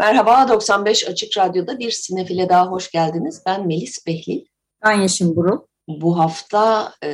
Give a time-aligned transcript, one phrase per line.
[0.00, 3.42] Merhaba, 95 Açık Radyo'da bir sinefile daha hoş geldiniz.
[3.46, 4.44] Ben Melis Behlil.
[4.84, 5.58] Ben Yeşim Burul.
[5.88, 7.08] Bu hafta e,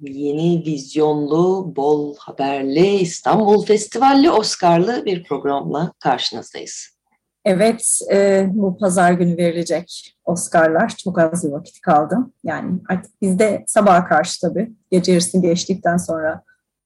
[0.00, 6.88] yeni vizyonlu, bol haberli, İstanbul Festivalli, Oscar'lı bir programla karşınızdayız.
[7.44, 10.88] Evet, e, bu pazar günü verilecek Oscar'lar.
[11.04, 12.16] Çok az bir vakit kaldı.
[12.44, 14.72] Yani artık bizde sabaha karşı tabii.
[14.90, 16.42] Gece yarısı geçtikten sonra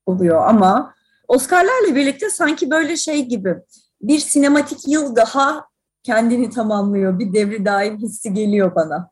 [0.06, 0.94] oluyor ama
[1.28, 3.55] Oscar'larla birlikte sanki böyle şey gibi
[4.00, 5.66] bir sinematik yıl daha
[6.02, 7.19] kendini tamamlıyor.
[7.19, 9.11] Bir devri daim hissi geliyor bana.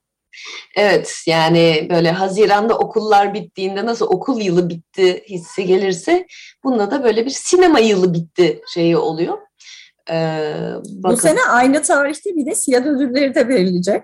[0.77, 6.27] Evet yani böyle Haziran'da okullar bittiğinde nasıl okul yılı bitti hissi gelirse
[6.65, 9.39] bunda da böyle bir sinema yılı bitti şeyi oluyor.
[10.11, 10.55] Ee,
[10.87, 14.03] Bu sene aynı tarihte bir de siyah ödülleri de verilecek.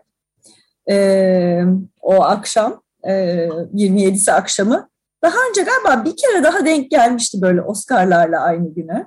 [0.91, 1.63] Ee,
[2.01, 4.89] o akşam e, 27'si akşamı.
[5.23, 9.07] Daha önce galiba bir kere daha denk gelmişti böyle Oscar'larla aynı güne.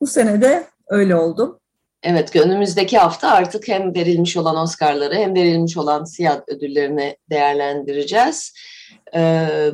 [0.00, 1.60] Bu sene de öyle oldu.
[2.02, 8.52] Evet, önümüzdeki hafta artık hem verilmiş olan Oscar'ları hem verilmiş olan siyah ödüllerini değerlendireceğiz.
[9.14, 9.70] Ee,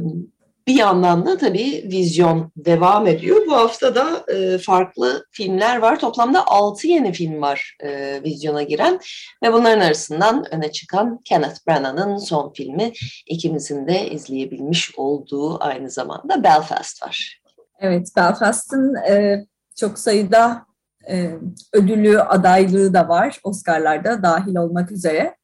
[0.66, 3.46] bir yandan da tabii vizyon devam ediyor.
[3.46, 5.98] Bu hafta da e, farklı filmler var.
[5.98, 9.00] Toplamda 6 yeni film var e, vizyona giren
[9.42, 12.92] ve bunların arasından öne çıkan Kenneth Branagh'ın son filmi
[13.26, 17.40] ikimizin de izleyebilmiş olduğu aynı zamanda Belfast var.
[17.80, 20.69] Evet, Belfast'ın e, çok sayıda
[21.08, 21.30] e,
[21.72, 25.36] ödülü, adaylığı da var Oscar'larda dahil olmak üzere.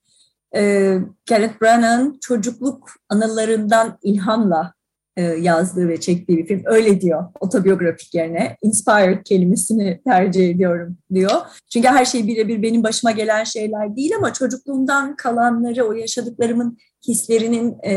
[0.57, 0.95] E,
[1.27, 4.73] Kenneth Branagh çocukluk anılarından ilhamla
[5.17, 6.63] e, yazdığı ve çektiği bir film.
[6.65, 8.57] Öyle diyor otobiyografik yerine.
[8.63, 11.33] Inspired kelimesini tercih ediyorum diyor.
[11.73, 16.79] Çünkü her şey birebir benim başıma gelen şeyler değil ama çocukluğumdan kalanları, o yaşadıklarımın
[17.09, 17.95] hislerinin e,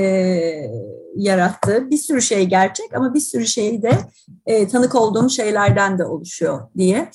[1.15, 3.91] yarattığı bir sürü şey gerçek ama bir sürü şey de
[4.45, 7.11] e, tanık olduğum şeylerden de oluşuyor diye.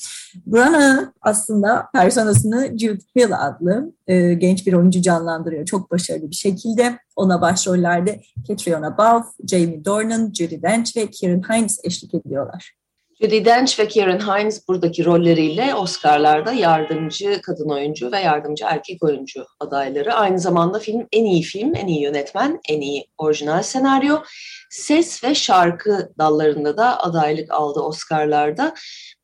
[0.47, 5.65] Branagh aslında personasını Jude Hill adlı e, genç bir oyuncu canlandırıyor.
[5.65, 6.99] Çok başarılı bir şekilde.
[7.17, 12.84] Ona başrollerde Catriona Balfe, Jamie Dornan, Judi Dench ve Kieran Hines eşlik ediyorlar.
[13.21, 19.47] Judi Dench ve Kieran Hines buradaki rolleriyle Oscar'larda yardımcı kadın oyuncu ve yardımcı erkek oyuncu
[19.61, 20.15] adayları.
[20.15, 24.17] Aynı zamanda film en iyi film, en iyi yönetmen, en iyi orijinal senaryo,
[24.71, 28.75] ses ve şarkı dallarında da adaylık aldı Oscar'larda.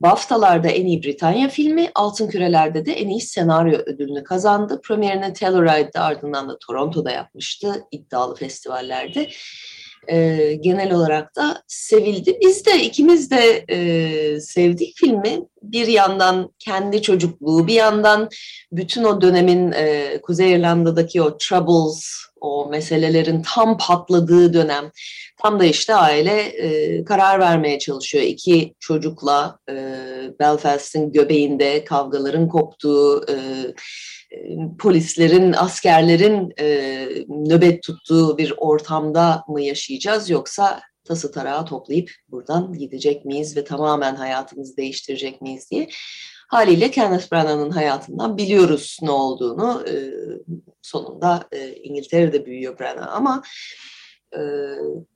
[0.00, 4.80] BAFTA'larda en iyi Britanya filmi, Altın Küreler'de de en iyi senaryo ödülünü kazandı.
[4.84, 9.30] Premierini Telluride'de ardından da Toronto'da yapmıştı iddialı festivallerde
[10.08, 12.38] e, genel olarak da sevildi.
[12.40, 15.40] Biz de ikimiz de e, sevdik filmi.
[15.62, 18.28] Bir yandan kendi çocukluğu, bir yandan
[18.72, 24.90] bütün o dönemin e, Kuzey İrlanda'daki o troubles, o meselelerin tam patladığı dönem.
[25.42, 28.24] Tam da işte aile e, karar vermeye çalışıyor.
[28.24, 29.74] İki çocukla e,
[30.40, 33.34] Belfast'ın göbeğinde kavgaların koptuğu, e,
[34.78, 43.24] polislerin, askerlerin e, nöbet tuttuğu bir ortamda mı yaşayacağız yoksa tası tarağı toplayıp buradan gidecek
[43.24, 45.88] miyiz ve tamamen hayatımızı değiştirecek miyiz diye.
[46.48, 49.84] Haliyle Kenneth Branagh'ın hayatından biliyoruz ne olduğunu.
[49.88, 49.94] E,
[50.82, 53.42] sonunda e, İngiltere'de büyüyor Branagh ama
[54.36, 54.40] e,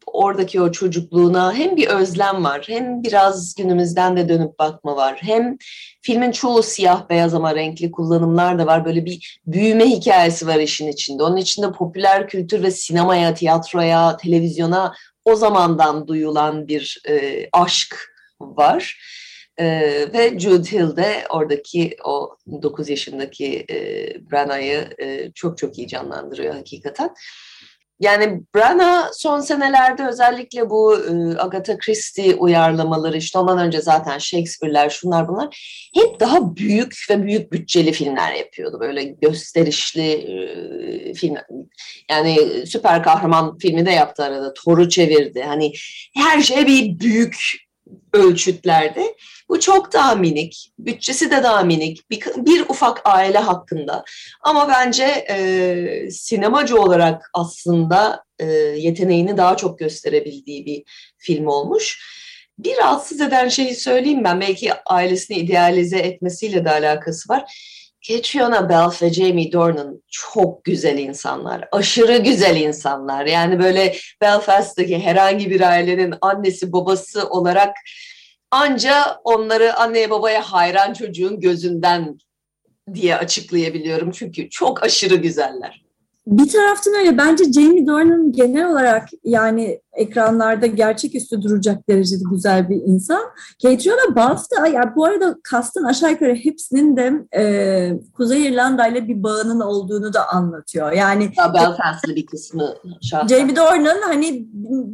[0.07, 5.19] oradaki o çocukluğuna hem bir özlem var hem biraz günümüzden de dönüp bakma var.
[5.23, 5.57] Hem
[6.03, 8.85] filmin çoğu siyah beyaz ama renkli kullanımlar da var.
[8.85, 11.23] Böyle bir büyüme hikayesi var işin içinde.
[11.23, 14.95] Onun içinde popüler kültür ve sinemaya, tiyatroya, televizyona
[15.25, 17.97] o zamandan duyulan bir e, aşk
[18.41, 18.97] var.
[19.59, 23.77] Ee, ve Jude Hill de oradaki o 9 yaşındaki e,
[24.31, 27.10] Branagh'ı e, çok çok iyi canlandırıyor hakikaten.
[28.01, 34.91] Yani Brana son senelerde özellikle bu e, Agatha Christie uyarlamaları işte ondan önce zaten Shakespeare'ler
[34.91, 35.59] şunlar bunlar
[35.95, 38.81] hep daha büyük ve büyük bütçeli filmler yapıyordu.
[38.81, 41.35] Böyle gösterişli e, film
[42.11, 42.37] yani
[42.67, 44.53] süper kahraman filmi de yaptı arada.
[44.55, 45.43] Thor'u çevirdi.
[45.43, 45.73] Hani
[46.17, 47.64] her şey bir büyük
[48.13, 49.15] ölçütlerde.
[49.48, 54.04] Bu çok daha minik, bütçesi de daha minik, bir, bir ufak aile hakkında.
[54.42, 58.45] Ama bence e, sinemacı olarak aslında e,
[58.77, 60.83] yeteneğini daha çok gösterebildiği bir
[61.19, 62.01] film olmuş.
[62.59, 67.54] Bir rahatsız eden şeyi söyleyeyim ben, belki ailesini idealize etmesiyle de alakası var.
[68.04, 71.68] Catriona Balfe ve Jamie Dornan çok güzel insanlar.
[71.72, 73.27] Aşırı güzel insanlar.
[73.27, 77.77] Yani böyle Belfast'taki herhangi bir ailenin annesi babası olarak
[78.51, 82.18] anca onları anneye babaya hayran çocuğun gözünden
[82.95, 84.10] diye açıklayabiliyorum.
[84.10, 85.84] Çünkü çok aşırı güzeller.
[86.26, 87.18] Bir taraftan öyle.
[87.18, 93.22] Bence Jamie Dornan genel olarak yani ekranlarda gerçeküstü duracak derecede güzel bir insan.
[93.59, 99.09] Catriona Balfe da yani bu arada kastın aşağı yukarı hepsinin de e, Kuzey İrlanda ile
[99.09, 100.92] bir bağının olduğunu da anlatıyor.
[100.92, 103.36] Yani Belfast'lı bir kısmı şahsen.
[103.36, 104.47] Jamie Dornan hani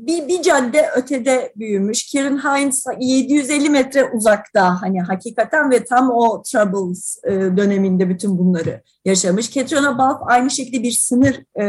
[0.06, 2.06] bir, bir cadde ötede büyümüş.
[2.06, 8.82] Kieran Hines 750 metre uzakta hani hakikaten ve tam o Troubles e, döneminde bütün bunları
[9.04, 9.50] yaşamış.
[9.50, 11.64] Catriona Balfe aynı şekilde bir sınır e,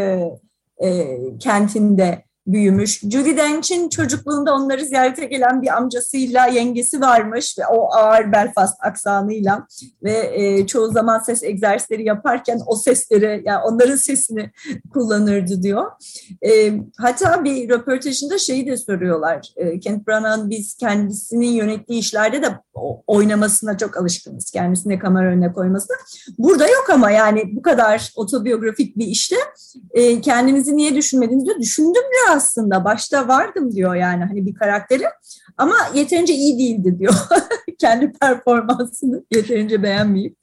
[0.82, 3.02] e, kentinde büyümüş.
[3.02, 9.68] Judy Dench'in çocukluğunda onları ziyarete gelen bir amcasıyla yengesi varmış ve o ağır Belfast aksanıyla
[10.04, 14.52] ve e, çoğu zaman ses egzersizleri yaparken o sesleri yani onların sesini
[14.94, 15.92] kullanırdı diyor.
[16.46, 19.54] E, hatta bir röportajında şeyi de soruyorlar.
[19.56, 22.48] E, Kent Branagh biz kendisinin yönettiği işlerde de
[23.08, 24.52] oynamasına çok alışkınız.
[24.52, 25.98] Kendisine kamera önüne koymasına.
[26.38, 29.36] Burada yok ama yani bu kadar otobiyografik bir işte
[29.92, 31.60] e, kendinizi niye düşünmediniz diyor.
[31.60, 32.86] Düşündüm biraz aslında.
[32.86, 35.04] Başta vardım diyor yani hani bir karakteri
[35.58, 37.14] ama yeterince iyi değildi diyor.
[37.80, 40.38] Kendi performansını yeterince beğenmeyip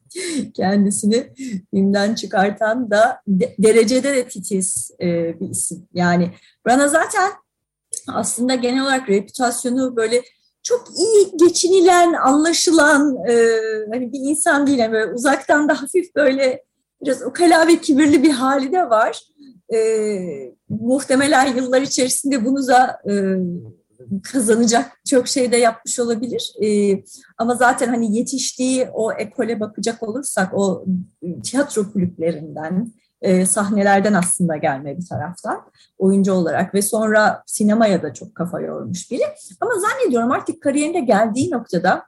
[0.55, 1.32] kendisini
[1.70, 5.88] filmden çıkartan da de, derecede de titiz e, bir isim.
[5.94, 6.31] Yani
[6.67, 7.32] Brana zaten
[8.08, 10.23] aslında genel olarak reputasyonu böyle
[10.62, 13.35] çok iyi geçinilen, anlaşılan e,
[13.93, 14.79] hani bir insan değil.
[14.79, 16.64] Yani böyle uzaktan da hafif böyle
[17.02, 19.22] biraz ukala ve kibirli bir hali de var
[19.74, 19.78] e,
[20.68, 23.12] muhtemelen yıllar içerisinde bunu da e,
[24.22, 26.54] kazanacak çok şey de yapmış olabilir.
[26.64, 27.02] E,
[27.38, 30.84] ama zaten hani yetiştiği o ekole bakacak olursak o
[31.44, 32.92] tiyatro kulüplerinden,
[33.22, 35.62] e, sahnelerden aslında gelme bir taraftan
[35.98, 39.22] oyuncu olarak ve sonra sinemaya da çok kafa yormuş biri.
[39.60, 42.06] Ama zannediyorum artık kariyerinde geldiği noktada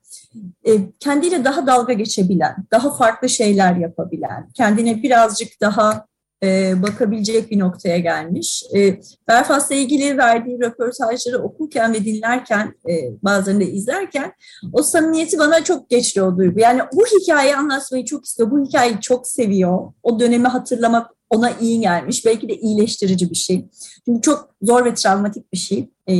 [0.64, 6.09] e, kendiyle daha dalga geçebilen, daha farklı şeyler yapabilen, kendine birazcık daha
[6.42, 8.64] e, bakabilecek bir noktaya gelmiş.
[8.76, 12.92] E, Belfast'la ilgili verdiği röportajları okurken ve dinlerken, e,
[13.22, 14.32] bazılarını da izlerken
[14.72, 16.60] o samimiyeti bana çok geçti o duygu.
[16.60, 19.92] Yani bu hikayeyi anlatmayı çok istiyor, bu hikayeyi çok seviyor.
[20.02, 22.26] O dönemi hatırlamak ona iyi gelmiş.
[22.26, 23.68] Belki de iyileştirici bir şey.
[24.04, 25.90] Çünkü çok zor ve travmatik bir şey.
[26.08, 26.14] Ee,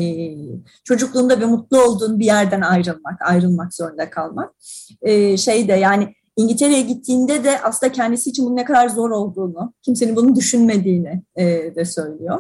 [0.84, 4.55] çocukluğunda ve mutlu olduğun bir yerden ayrılmak, ayrılmak zorunda kalmak.
[5.02, 9.72] Ee, şey de yani İngiltere'ye gittiğinde de aslında kendisi için bunun ne kadar zor olduğunu,
[9.82, 11.44] kimsenin bunu düşünmediğini e,
[11.76, 12.38] de söylüyor.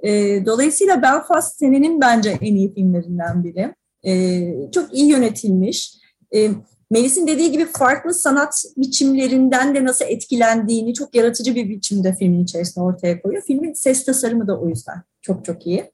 [0.00, 0.10] E,
[0.46, 3.74] dolayısıyla Belfast senenin bence en iyi filmlerinden biri.
[4.06, 5.94] E, çok iyi yönetilmiş.
[6.34, 6.50] E,
[6.90, 12.84] Melis'in dediği gibi farklı sanat biçimlerinden de nasıl etkilendiğini çok yaratıcı bir biçimde filmin içerisinde
[12.84, 13.42] ortaya koyuyor.
[13.46, 15.90] Filmin ses tasarımı da o yüzden çok çok iyi.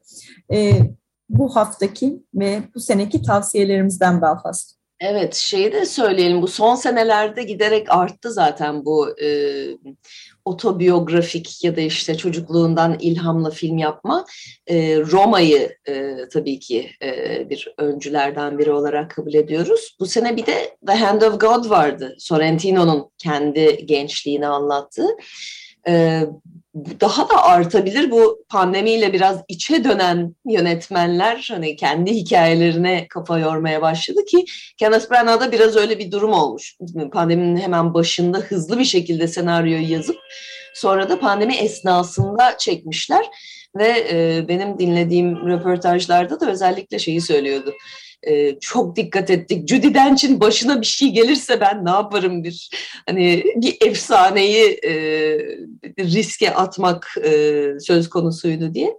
[0.52, 0.72] E,
[1.28, 4.76] bu haftaki ve bu seneki tavsiyelerimizden Belfast.
[5.00, 6.43] Evet, şeyi de söyleyelim.
[6.43, 9.28] Bu son senelerde giderek arttı zaten bu e,
[10.44, 14.25] otobiyografik ya da işte çocukluğundan ilhamla film yapma.
[14.67, 19.96] E, Roma'yı e, tabii ki e, bir öncülerden biri olarak kabul ediyoruz.
[20.00, 22.17] Bu sene bir de The Hand of God vardı.
[22.19, 25.08] Sorrentino'nun kendi gençliğini anlattığı.
[25.88, 26.22] E,
[27.01, 34.25] daha da artabilir bu pandemiyle biraz içe dönen yönetmenler hani kendi hikayelerine kafa yormaya başladı
[34.25, 34.45] ki
[34.77, 36.77] Kenneth Branagh'da biraz öyle bir durum olmuş.
[37.13, 40.17] Pandeminin hemen başında hızlı bir şekilde senaryoyu yazıp
[40.75, 43.27] sonra da pandemi esnasında çekmişler
[43.77, 47.73] ve e, benim dinlediğim röportajlarda da özellikle şeyi söylüyordu
[48.23, 49.69] e, çok dikkat ettik.
[49.69, 52.70] Judy Dench'in başına bir şey gelirse ben ne yaparım bir
[53.08, 54.93] hani bir efsaneyi e,
[55.99, 57.31] riske atmak e,
[57.81, 58.99] söz konusuydu diye.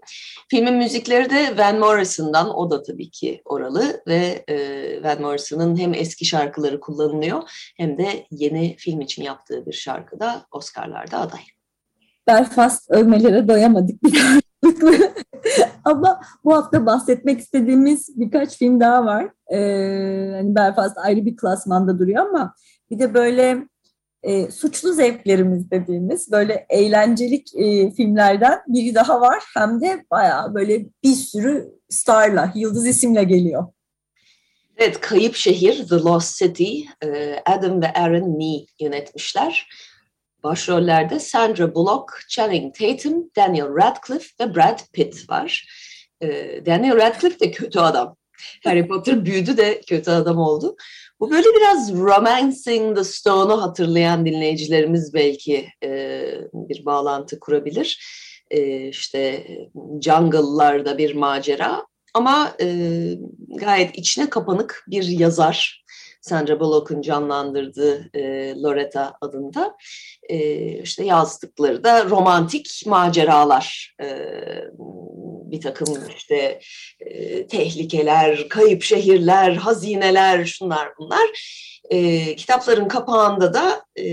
[0.50, 4.58] Filmin müzikleri de Van Morrison'dan, o da tabii ki oralı ve e,
[5.04, 7.42] Van Morrison'ın hem eski şarkıları kullanılıyor
[7.78, 11.42] hem de yeni film için yaptığı bir şarkı da Oscar'larda aday.
[12.28, 14.00] Belfast övmelere doyamadık
[15.88, 19.30] Ama bu hafta bahsetmek istediğimiz birkaç film daha var.
[19.52, 22.54] Ee, hani Belfast ayrı bir klasmanda duruyor ama
[22.92, 23.68] bir de böyle
[24.24, 29.44] e, suçlu zevklerimiz dediğimiz böyle eğlencelik e, filmlerden biri daha var.
[29.54, 33.66] Hem de bayağı böyle bir sürü starla, yıldız isimle geliyor.
[34.78, 39.68] Evet, Kayıp Şehir, The Lost City, e, Adam ve Aaron Nee yönetmişler.
[40.44, 45.68] Başrollerde Sandra Bullock, Channing Tatum, Daniel Radcliffe ve Brad Pitt var.
[46.22, 48.18] Ee, Daniel Radcliffe de kötü adam.
[48.64, 50.76] Harry Potter büyüdü de kötü adam oldu.
[51.20, 56.22] Bu böyle biraz Romancing the Stone'u hatırlayan dinleyicilerimiz belki e,
[56.54, 58.00] bir bağlantı kurabilir.
[58.52, 59.48] E, işte
[60.02, 62.68] jungle'larda bir macera ama e,
[63.50, 65.84] gayet içine kapanık bir yazar.
[66.28, 69.78] Sandra Bullock'un canlandırdığı e, Loretta adında
[70.30, 70.38] e,
[70.82, 74.08] işte yazdıkları da romantik maceralar e,
[75.52, 76.60] bir takım işte
[77.00, 81.28] e, tehlikeler, kayıp şehirler, hazineler şunlar bunlar.
[81.90, 84.06] E, kitapların kapağında da e,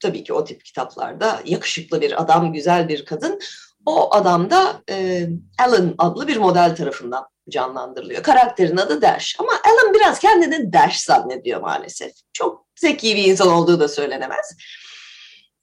[0.00, 3.40] tabii ki o tip kitaplarda yakışıklı bir adam, güzel bir kadın.
[3.86, 5.26] O adam da e,
[5.58, 8.22] Alan adlı bir model tarafından canlandırılıyor.
[8.22, 9.36] Karakterin adı Dash.
[9.38, 12.12] Ama Alan biraz kendini Dash zannediyor maalesef.
[12.32, 14.56] Çok zeki bir insan olduğu da söylenemez.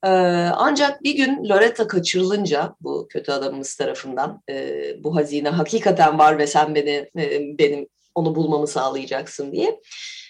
[0.04, 0.10] Ee,
[0.56, 6.48] ancak bir gün Loretta kaçırılınca bu kötü adamımız tarafından e, bu hazine hakikaten var ve
[6.48, 9.80] sen beni e, benim onu bulmamı sağlayacaksın diye.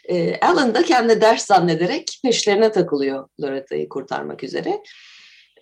[0.10, 4.80] E, Alan da kendi ders zannederek peşlerine takılıyor Loretta'yı kurtarmak üzere.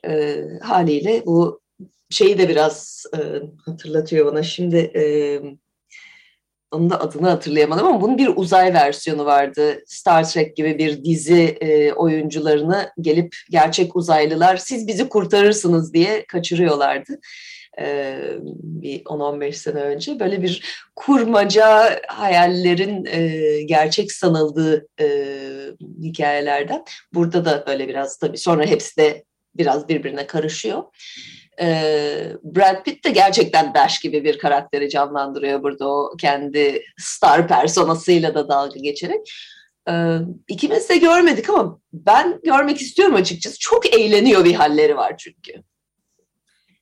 [0.07, 1.62] E, haliyle bu
[2.10, 3.19] şeyi de biraz e,
[3.65, 4.43] hatırlatıyor bana.
[4.43, 5.03] Şimdi e,
[6.71, 9.83] onun da adını hatırlayamadım ama bunun bir uzay versiyonu vardı.
[9.85, 17.19] Star Trek gibi bir dizi e, oyuncularını gelip gerçek uzaylılar siz bizi kurtarırsınız diye kaçırıyorlardı.
[17.79, 18.15] E,
[18.63, 20.63] bir 10-15 sene önce böyle bir
[20.95, 25.07] kurmaca hayallerin e, gerçek sanıldığı e,
[26.03, 26.83] hikayelerden.
[27.13, 29.23] Burada da böyle biraz tabii sonra hepsi de
[29.55, 30.83] biraz birbirine karışıyor.
[31.61, 38.35] Ee, Brad Pitt de gerçekten Dash gibi bir karakteri canlandırıyor burada o kendi star personasıyla
[38.35, 39.31] da dalga geçerek.
[39.89, 43.59] Ee, ikimiz de görmedik ama ben görmek istiyorum açıkçası.
[43.59, 45.63] Çok eğleniyor bir halleri var çünkü.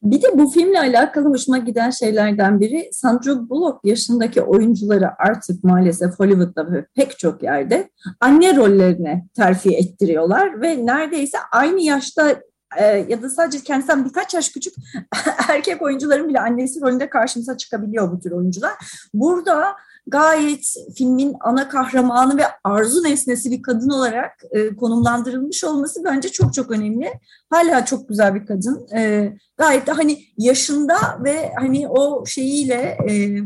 [0.03, 6.19] Bir de bu filmle alakalı hoşuma giden şeylerden biri Sandra Bullock yaşındaki oyuncuları artık maalesef
[6.19, 12.41] Hollywood'da ve pek çok yerde anne rollerine terfi ettiriyorlar ve neredeyse aynı yaşta
[12.77, 14.73] e, ya da sadece kendisinden birkaç yaş küçük
[15.49, 18.73] erkek oyuncuların bile annesi rolünde karşımıza çıkabiliyor bu tür oyuncular.
[19.13, 19.75] Burada
[20.07, 26.53] gayet filmin ana kahramanı ve arzu nesnesi bir kadın olarak e, konumlandırılmış olması bence çok
[26.53, 27.13] çok önemli.
[27.49, 28.87] Hala çok güzel bir kadın.
[28.95, 33.39] E, gayet de hani yaşında ve hani o şeyiyle e,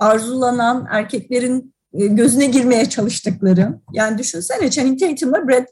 [0.00, 3.80] arzulanan erkeklerin e, gözüne girmeye çalıştıkları.
[3.92, 5.66] Yani düşünsene Channing Tatum'la Brad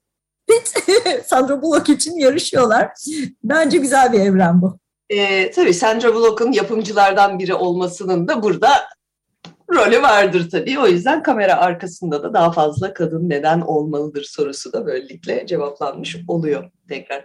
[0.49, 0.75] Pitt,
[1.26, 2.90] Sandra Bullock için yarışıyorlar.
[3.44, 4.78] Bence güzel bir evren bu.
[5.11, 8.68] E, tabii Sandra Bullock'un yapımcılardan biri olmasının da burada
[9.75, 10.78] rolü vardır tabii.
[10.78, 16.70] O yüzden kamera arkasında da daha fazla kadın neden olmalıdır sorusu da böylelikle cevaplanmış oluyor
[16.88, 17.25] tekrar.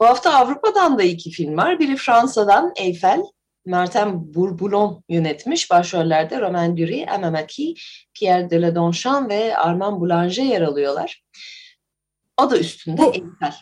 [0.00, 1.78] Bu hafta Avrupa'dan da iki film var.
[1.78, 3.22] Biri Fransa'dan Eiffel,
[3.66, 5.70] Martin Bourboulon yönetmiş.
[5.70, 7.74] Başrollerde Romain Dury, Emma Mackey,
[8.14, 11.22] Pierre Deladonchamp ve Armand Boulanger yer alıyorlar.
[12.42, 13.54] Adı üstünde Eiffel.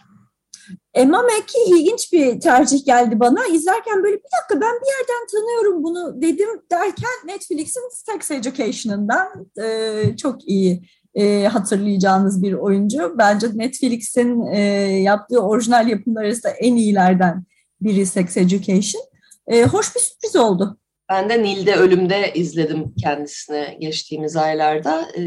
[0.95, 3.47] Emma Mackey ilginç bir tercih geldi bana.
[3.47, 10.17] İzlerken böyle bir dakika ben bir yerden tanıyorum bunu dedim derken Netflix'in Sex Education'ından e,
[10.17, 10.83] çok iyi
[11.15, 13.15] e, hatırlayacağınız bir oyuncu.
[13.19, 14.61] Bence Netflix'in e,
[15.03, 17.45] yaptığı orijinal yapımlar arasında en iyilerden
[17.81, 19.03] biri Sex Education.
[19.47, 20.79] E, hoş bir sürpriz oldu.
[21.11, 25.09] Ben de Nil'de Ölüm'de izledim kendisini geçtiğimiz aylarda.
[25.19, 25.23] Ee,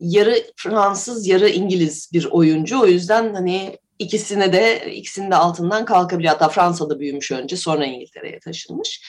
[0.00, 2.80] yarı Fransız, yarı İngiliz bir oyuncu.
[2.80, 6.32] O yüzden hani ikisine de ikisinin de altından kalkabiliyor.
[6.32, 9.02] Hatta Fransa'da büyümüş önce sonra İngiltere'ye taşınmış.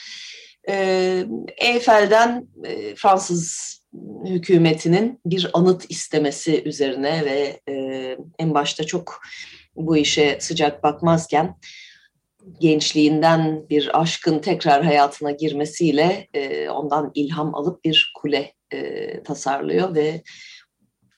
[0.70, 1.26] Ee,
[1.58, 3.78] Eyfel'den e, Fransız
[4.26, 9.22] hükümetinin bir anıt istemesi üzerine ve e, en başta çok
[9.76, 11.56] bu işe sıcak bakmazken
[12.60, 20.22] gençliğinden bir aşkın tekrar hayatına girmesiyle e, ondan ilham alıp bir kule e, tasarlıyor ve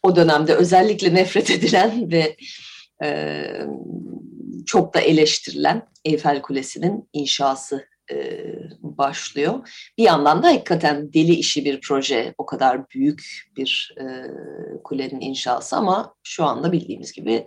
[0.03, 2.35] o dönemde özellikle nefret edilen ve
[3.03, 3.43] e,
[4.65, 8.45] çok da eleştirilen Eyfel Kulesi'nin inşası e,
[8.79, 9.69] başlıyor.
[9.97, 13.21] Bir yandan da hakikaten deli işi bir proje, o kadar büyük
[13.57, 14.05] bir e,
[14.83, 17.45] kulenin inşası ama şu anda bildiğimiz gibi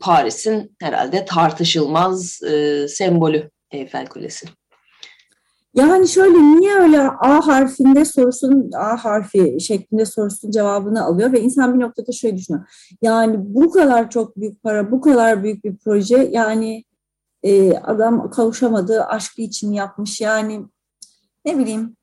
[0.00, 4.46] Paris'in herhalde tartışılmaz e, sembolü Eyfel Kulesi.
[5.74, 11.74] Yani şöyle niye öyle A harfinde sorusun A harfi şeklinde sorusun cevabını alıyor ve insan
[11.74, 12.64] bir noktada şöyle düşünüyor.
[13.02, 16.84] Yani bu kadar çok büyük para, bu kadar büyük bir proje yani
[17.42, 20.66] e, adam kavuşamadığı aşkı için yapmış yani
[21.44, 21.95] ne bileyim e,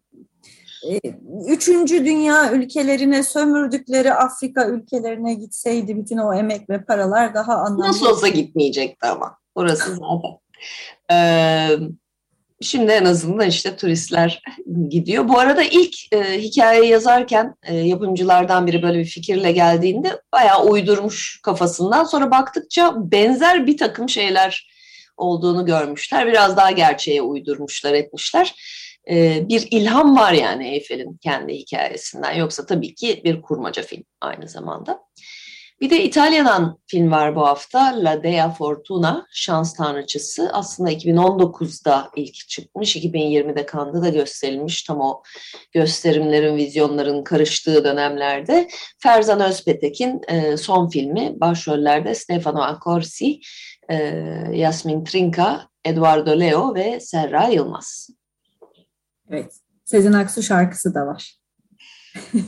[1.48, 7.88] üçüncü dünya ülkelerine sömürdükleri Afrika ülkelerine gitseydi bütün o emek ve paralar daha anlamlı.
[7.88, 10.40] Nasıl olsa gitmeyecekti ama orası zaten.
[11.12, 11.78] Ee,
[12.64, 14.42] Şimdi en azından işte turistler
[14.90, 15.30] gidiyor.
[15.30, 21.40] Bu arada ilk e, hikaye yazarken e, yapımcılardan biri böyle bir fikirle geldiğinde bayağı uydurmuş
[21.44, 22.04] kafasından.
[22.04, 24.70] Sonra baktıkça benzer bir takım şeyler
[25.18, 26.28] olduğunu görmüşler.
[26.28, 28.56] Biraz daha gerçeğe uydurmuşlar, etmişler.
[29.10, 32.34] E, bir ilham var yani Eyfel'in kendi hikayesinden.
[32.34, 35.00] Yoksa tabii ki bir kurmaca film aynı zamanda.
[35.82, 38.04] Bir de İtalya'dan film var bu hafta.
[38.04, 40.50] La Dea Fortuna, Şans Tanrıçısı.
[40.54, 44.84] Aslında 2019'da ilk çıkmış, 2020'de Cannes'da da gösterilmiş.
[44.84, 45.24] Tam o
[45.72, 48.68] gösterimlerin, vizyonların karıştığı dönemlerde.
[49.00, 51.34] Ferzan Özpetek'in e, son filmi.
[51.42, 53.40] Başrollerde Stefano Accorsi,
[53.90, 53.96] e,
[54.54, 58.10] Yasmin Trinka, Eduardo Leo ve Serra Yılmaz.
[59.30, 59.54] Evet,
[59.86, 61.38] Sezen Aksu şarkısı da var.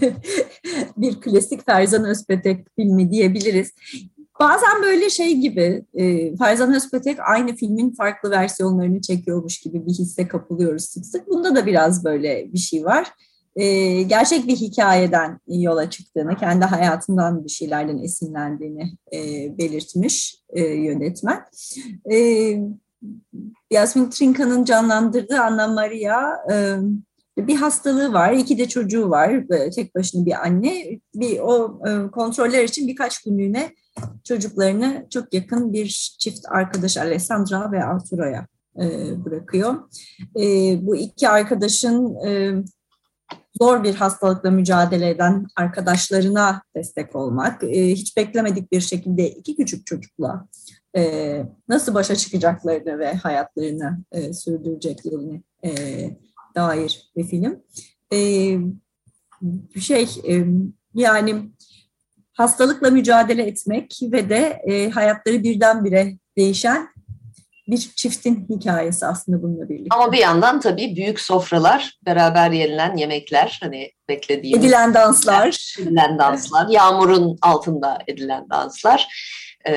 [0.98, 3.72] bir klasik Ferzan Özpetek filmi diyebiliriz.
[4.40, 10.28] Bazen böyle şey gibi e, Ferzan Özpetek aynı filmin farklı versiyonlarını çekiyormuş gibi bir hisse
[10.28, 11.28] kapılıyoruz sık sık.
[11.28, 13.12] Bunda da biraz böyle bir şey var.
[13.56, 19.20] E, gerçek bir hikayeden yola çıktığını, kendi hayatından bir şeylerden esinlendiğini e,
[19.58, 21.46] belirtmiş e, yönetmen.
[22.12, 22.18] E,
[23.72, 26.78] Yasmin Trinka'nın canlandırdığı Anna Maria e,
[27.38, 29.44] bir hastalığı var, iki de çocuğu var,
[29.76, 31.00] tek başına bir anne.
[31.16, 33.76] Bir o e, kontroller için birkaç günlüğüne
[34.24, 38.48] çocuklarını çok yakın bir çift arkadaş Alessandra ve Arturo'ya
[38.80, 38.86] e,
[39.26, 39.76] bırakıyor.
[40.40, 40.44] E,
[40.86, 42.16] bu iki arkadaşın
[43.62, 50.48] zor bir hastalıkla mücadele eden arkadaşlarına destek olmak, hiç beklemedik bir şekilde iki küçük çocukla
[51.70, 55.44] nasıl başa çıkacaklarını ve hayatlarını sürdüreceklerini
[56.56, 57.64] dair bir film.
[58.14, 58.58] Ee,
[59.82, 60.46] şey e,
[60.94, 61.36] yani
[62.34, 66.88] hastalıkla mücadele etmek ve de e, hayatları birdenbire değişen
[67.68, 69.96] bir çiftin hikayesi aslında bununla birlikte.
[69.96, 74.64] Ama bir yandan tabii büyük sofralar, beraber yenilen yemekler, hani beklediğimiz...
[74.64, 75.76] Edilen danslar.
[75.82, 79.08] Edilen danslar, yağmurun altında edilen danslar
[79.68, 79.74] e,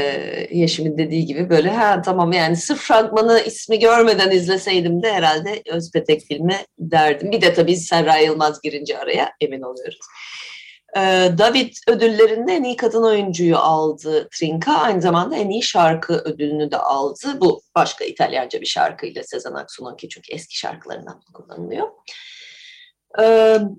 [0.51, 6.23] Yeşim'in dediği gibi böyle ha tamam yani sırf fragmanı ismi görmeden izleseydim de herhalde Özpetek
[6.23, 7.33] filmi derdim.
[7.33, 9.99] Bir de tabii Serra Yılmaz girince araya emin oluyoruz.
[10.97, 11.01] E,
[11.39, 14.73] David ödüllerinde en iyi kadın oyuncuyu aldı Trinka.
[14.73, 17.41] Aynı zamanda en iyi şarkı ödülünü de aldı.
[17.41, 21.89] Bu başka İtalyanca bir şarkıyla Sezen Aksu'nunki çünkü eski şarkılarından kullanılıyor.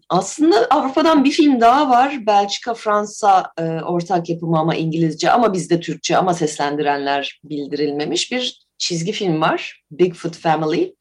[0.09, 2.25] Aslında Avrupa'dan bir film daha var.
[2.25, 3.51] Belçika, Fransa
[3.85, 9.83] ortak yapımı ama İngilizce ama bizde Türkçe ama seslendirenler bildirilmemiş bir çizgi film var.
[9.91, 10.95] Bigfoot Family,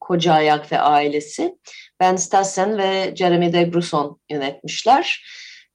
[0.00, 1.54] Koca Ayak ve Ailesi.
[2.00, 5.24] Ben Stassen ve Jeremy de Brusson yönetmişler.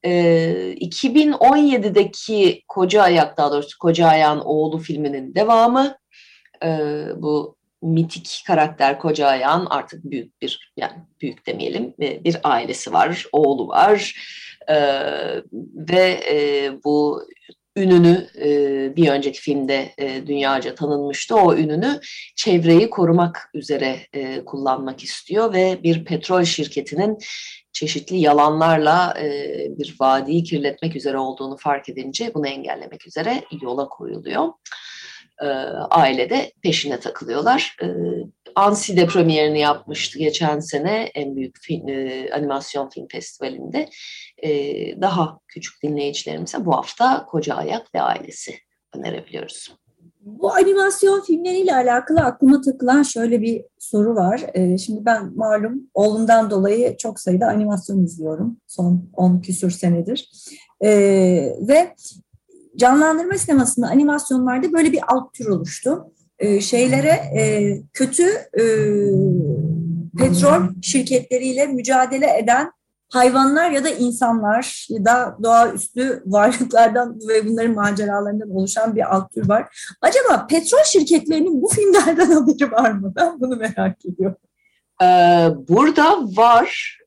[0.06, 5.98] Ee, 2017'deki Koca Ayak daha doğrusu Koca Ayak'ın oğlu filminin devamı.
[7.16, 7.57] Bu
[7.88, 14.14] mitik karakter Koca Ayağın artık büyük bir yani büyük demeyelim bir ailesi var, oğlu var
[14.70, 15.44] ee,
[15.76, 17.28] ve e, bu
[17.76, 21.36] ününü e, bir önceki filmde e, dünyaca tanınmıştı.
[21.36, 22.00] O ününü
[22.36, 27.18] çevreyi korumak üzere e, kullanmak istiyor ve bir petrol şirketinin
[27.74, 29.28] çeşitli yalanlarla e,
[29.70, 34.48] bir vadiyi kirletmek üzere olduğunu fark edince bunu engellemek üzere yola koyuluyor
[35.42, 35.48] e,
[35.90, 37.78] ailede peşine takılıyorlar.
[37.84, 37.88] E,
[38.56, 43.90] Ansi'de premierini yapmıştı geçen sene en büyük film, e, animasyon film festivalinde.
[44.44, 44.52] E,
[45.02, 48.56] daha küçük dinleyicilerimize bu hafta Koca Ayak ve Ailesi
[48.96, 49.78] önerebiliyoruz.
[50.28, 54.46] Bu animasyon filmleriyle alakalı aklıma takılan şöyle bir soru var.
[54.54, 60.30] Ee, şimdi ben malum oğlumdan dolayı çok sayıda animasyon izliyorum son 10 küsür senedir.
[60.84, 60.90] Ee,
[61.68, 61.96] ve
[62.78, 66.06] canlandırma sinemasında animasyonlarda böyle bir alt tür oluştu.
[66.40, 68.64] E, şeylere e, kötü e,
[70.18, 72.72] petrol şirketleriyle mücadele eden
[73.10, 79.50] hayvanlar ya da insanlar ya da doğaüstü varlıklardan ve bunların maceralarından oluşan bir alt tür
[79.50, 79.88] var.
[80.02, 83.14] Acaba petrol şirketlerinin bu filmlerden haberi var mı?
[83.16, 84.38] Ben bunu merak ediyorum.
[85.68, 86.98] burada var.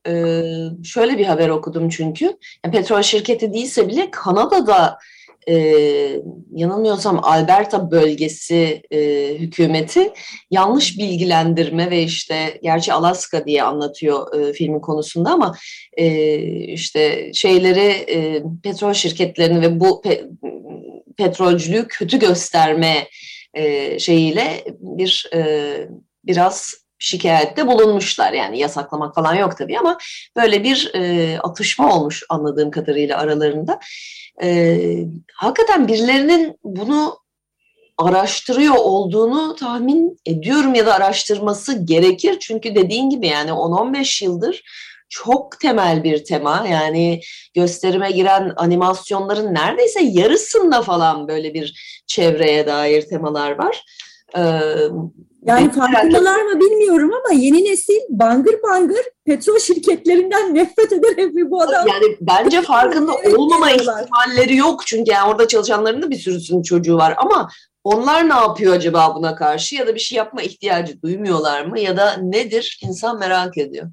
[0.83, 2.37] şöyle bir haber okudum çünkü.
[2.71, 4.97] Petrol şirketi değilse bile Kanada'da
[5.47, 5.55] e,
[6.51, 8.99] yanılmıyorsam Alberta bölgesi e,
[9.39, 10.13] hükümeti
[10.51, 15.55] yanlış bilgilendirme ve işte gerçi Alaska diye anlatıyor e, filmin konusunda ama
[15.97, 16.35] e,
[16.73, 20.23] işte şeyleri e, petrol şirketlerini ve bu pe,
[21.17, 23.07] petrolcülüğü kötü gösterme
[23.53, 25.73] e, şeyiyle bir e,
[26.23, 28.33] biraz şikayette bulunmuşlar.
[28.33, 29.97] Yani yasaklamak falan yok tabii ama
[30.37, 33.79] böyle bir e, atışma olmuş anladığım kadarıyla aralarında.
[34.43, 34.79] E,
[35.33, 37.17] hakikaten birilerinin bunu
[37.97, 42.37] araştırıyor olduğunu tahmin ediyorum ya da araştırması gerekir.
[42.39, 44.63] Çünkü dediğin gibi yani 10-15 yıldır
[45.11, 46.67] çok temel bir tema.
[46.71, 47.21] Yani
[47.53, 51.73] gösterime giren animasyonların neredeyse yarısında falan böyle bir
[52.07, 53.85] çevreye dair temalar var.
[54.37, 54.41] Ee,
[55.45, 61.87] yani farkındalar mı bilmiyorum ama yeni nesil bangır bangır petrol şirketlerinden nefret ederek bu adam.
[61.87, 64.87] Yani bence farkında olmama ihtimalleri yok.
[64.87, 67.49] Çünkü yani orada çalışanların da bir sürüsünün çocuğu var ama
[67.83, 71.97] onlar ne yapıyor acaba buna karşı ya da bir şey yapma ihtiyacı duymuyorlar mı ya
[71.97, 73.91] da nedir insan merak ediyor.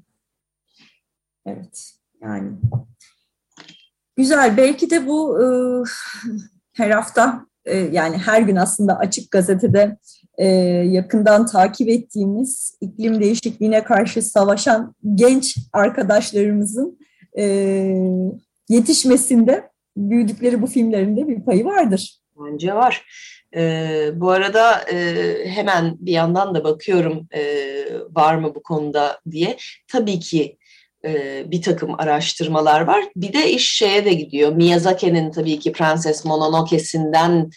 [1.45, 2.51] Evet yani
[4.15, 5.45] güzel belki de bu e,
[6.73, 9.97] her hafta e, yani her gün aslında açık gazetede
[10.39, 10.47] e,
[10.89, 16.99] yakından takip ettiğimiz iklim değişikliğine karşı savaşan genç arkadaşlarımızın
[17.37, 17.43] e,
[18.69, 22.19] yetişmesinde büyüdükleri bu filmlerinde bir payı vardır.
[22.45, 23.05] Bence var.
[23.55, 23.61] E,
[24.15, 24.95] bu arada e,
[25.45, 27.43] hemen bir yandan da bakıyorum e,
[28.11, 29.57] var mı bu konuda diye.
[29.87, 30.57] Tabii ki
[31.05, 33.03] e, bir takım araştırmalar var.
[33.15, 34.51] Bir de iş şeye de gidiyor.
[34.51, 37.49] Miyazaki'nin tabii ki Prenses Mononoke'sinden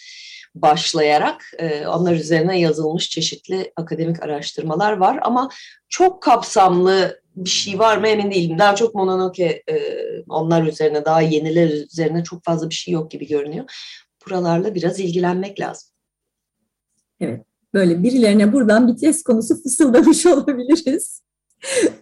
[0.55, 5.49] başlayarak e, onlar üzerine yazılmış çeşitli akademik araştırmalar var ama
[5.89, 8.59] çok kapsamlı bir şey var mı emin değilim.
[8.59, 9.83] Daha çok Mononoke e,
[10.29, 13.65] onlar üzerine daha yeniler üzerine çok fazla bir şey yok gibi görünüyor.
[14.27, 15.89] Buralarla biraz ilgilenmek lazım.
[17.21, 17.45] Evet.
[17.75, 21.23] Böyle birilerine buradan bir test konusu fısıldamış olabiliriz.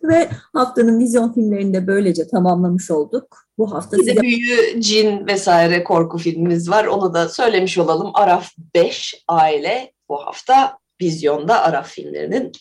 [0.02, 3.46] Ve haftanın vizyon filmlerini de böylece tamamlamış olduk.
[3.60, 4.20] Bu hafta bir size...
[4.20, 6.84] büyü, cin vesaire korku filmimiz var.
[6.84, 8.10] Onu da söylemiş olalım.
[8.14, 12.52] Araf 5 aile bu hafta vizyonda Araf filmlerinin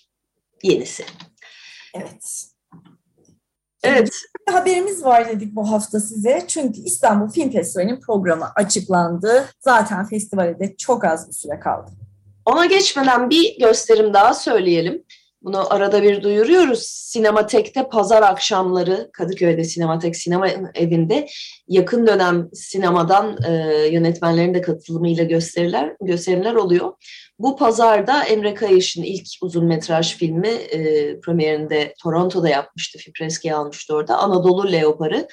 [0.63, 1.05] yenisi.
[1.93, 2.45] Evet.
[3.83, 4.09] Evet.
[4.47, 6.45] Bir haberimiz var dedik bu hafta size.
[6.47, 9.49] Çünkü İstanbul Film Festivali'nin programı açıklandı.
[9.59, 11.91] Zaten festivale de çok az bir süre kaldı.
[12.45, 15.03] Ona geçmeden bir gösterim daha söyleyelim.
[15.41, 16.83] Bunu arada bir duyuruyoruz.
[16.83, 21.27] Sinematek'te pazar akşamları Kadıköy'de Sinematek Sinema Evi'nde
[21.67, 23.51] yakın dönem sinemadan e,
[23.91, 26.93] yönetmenlerin de katılımıyla gösteriler gösterimler oluyor.
[27.39, 32.99] Bu pazarda Emre Kayış'ın ilk uzun metraj filmi e, premierinde Toronto'da yapmıştı.
[32.99, 34.17] Fipreski almıştı orada.
[34.17, 35.27] Anadolu Leoparı.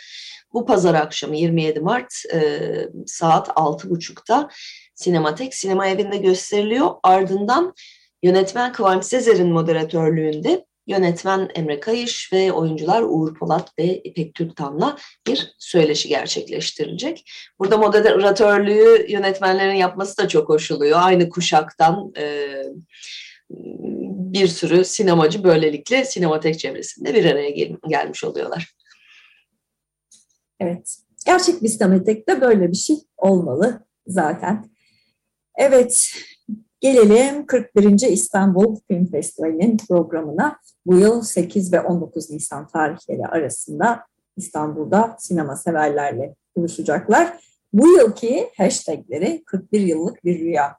[0.53, 2.61] Bu pazar akşamı 27 Mart e,
[3.07, 4.49] saat 6.30'da
[4.95, 6.91] Sinematek Sinema Evi'nde gösteriliyor.
[7.03, 7.75] Ardından
[8.23, 15.55] Yönetmen Kıvanç Sezer'in moderatörlüğünde yönetmen Emre Kayış ve oyuncular Uğur Polat ve İpek Türktan'la bir
[15.59, 17.31] söyleşi gerçekleştirilecek.
[17.59, 20.99] Burada moderatörlüğü yönetmenlerin yapması da çok hoş oluyor.
[21.03, 22.47] Aynı kuşaktan e,
[24.33, 28.75] bir sürü sinemacı böylelikle sinematek çevresinde bir araya gel gelmiş oluyorlar.
[30.61, 34.71] Evet, gerçek bir sinematekte böyle bir şey olmalı zaten.
[35.59, 36.13] Evet,
[36.87, 38.09] Gelelim 41.
[38.09, 40.57] İstanbul Film Festivali'nin programına.
[40.87, 44.01] Bu yıl 8 ve 19 Nisan tarihleri arasında
[44.37, 47.33] İstanbul'da sinema severlerle buluşacaklar.
[47.73, 50.77] Bu yılki hashtagleri 41 yıllık bir rüya.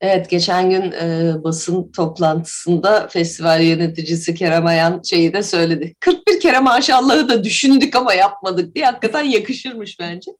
[0.00, 5.94] Evet, geçen gün e, basın toplantısında festival yöneticisi Kerem Ayan şeyi de söyledi.
[6.00, 10.30] 41 kere maşallahı da düşündük ama yapmadık diye hakikaten yakışırmış bence.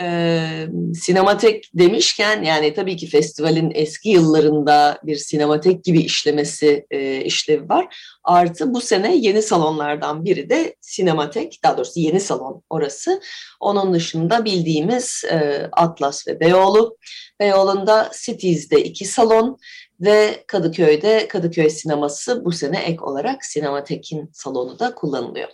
[0.00, 7.68] E, sinematek demişken yani tabii ki festivalin eski yıllarında bir sinematek gibi işlemesi e, işlevi
[7.68, 7.96] var.
[8.24, 13.20] Artı bu sene yeni salonlardan biri de sinematek, daha doğrusu yeni salon orası.
[13.60, 16.96] Onun dışında bildiğimiz e, Atlas ve Beyoğlu.
[17.40, 19.58] Beyoğlu'nda Cities'de iki salon
[20.00, 25.48] ve Kadıköy'de Kadıköy Sineması bu sene ek olarak Sinematek'in salonu da kullanılıyor.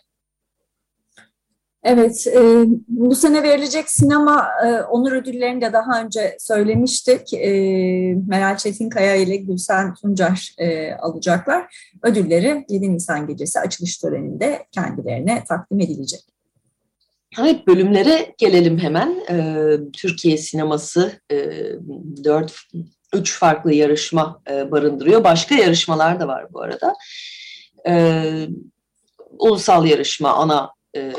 [1.84, 7.34] Evet, e, bu sene verilecek sinema e, onur ödüllerini de daha önce söylemiştik.
[7.34, 7.50] E,
[8.28, 11.76] Meral Çetinkaya ile Gülsen Tuncer e, alacaklar.
[12.02, 16.20] Ödülleri 7 Nisan gecesi açılış töreninde kendilerine takdim edilecek.
[17.40, 19.16] Evet, bölümlere gelelim hemen.
[19.30, 19.36] E,
[19.92, 21.36] Türkiye sineması e,
[22.24, 22.54] 4
[23.14, 25.24] üç farklı yarışma e, barındırıyor.
[25.24, 26.94] Başka yarışmalar da var bu arada.
[27.88, 28.22] E,
[29.38, 31.12] ulusal yarışma ana e,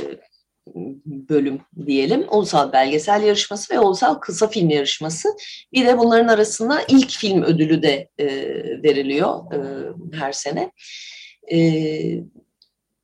[1.06, 2.26] bölüm diyelim.
[2.32, 5.30] Ulusal belgesel yarışması ve ulusal kısa film yarışması.
[5.74, 8.28] Bir de bunların arasında ilk film ödülü de e,
[8.84, 9.60] veriliyor e,
[10.18, 10.72] her sene.
[11.52, 11.60] E,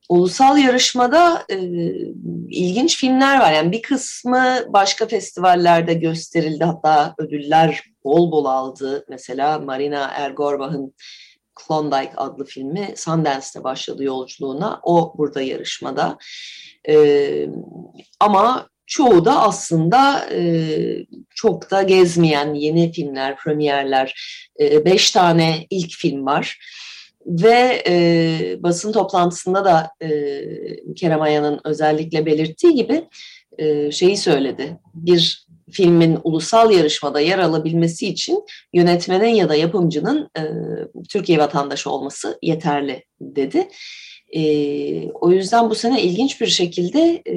[0.10, 1.58] ulusal yarışmada e,
[2.50, 3.54] ilginç filmler var.
[3.54, 6.64] Yani bir kısmı başka festivallerde gösterildi.
[6.64, 9.06] Hatta ödüller bol bol aldı.
[9.10, 10.94] Mesela Marina Ergorbach'ın
[11.56, 14.80] Klondike adlı filmi Sundance'te başladı yolculuğuna.
[14.84, 16.18] O burada yarışmada.
[16.90, 17.48] E,
[18.20, 20.42] ama çoğu da aslında e,
[21.36, 24.16] çok da gezmeyen yeni filmler, premierler.
[24.60, 26.58] E, beş tane ilk film var.
[27.26, 30.14] Ve e, basın toplantısında da e,
[30.96, 33.04] Kerem Aya'nın özellikle belirttiği gibi
[33.58, 34.78] e, şeyi söyledi.
[34.94, 40.42] Bir filmin ulusal yarışmada yer alabilmesi için yönetmenin ya da yapımcının e,
[41.10, 43.68] Türkiye vatandaşı olması yeterli dedi.
[44.36, 47.36] E, o yüzden bu sene ilginç bir şekilde e,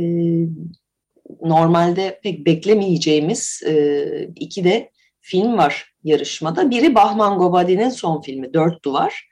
[1.43, 4.05] normalde pek beklemeyeceğimiz e,
[4.37, 6.71] iki de film var yarışmada.
[6.71, 9.29] Biri Bahman Gobadi'nin son filmi Dört Duvar.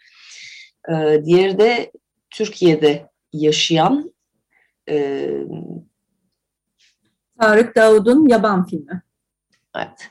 [0.88, 1.92] E, diğeri de
[2.31, 4.14] Türkiye'de yaşayan
[4.88, 5.29] e,
[7.40, 9.03] Tarık Davud'un Yaban filmi.
[9.77, 10.11] Evet.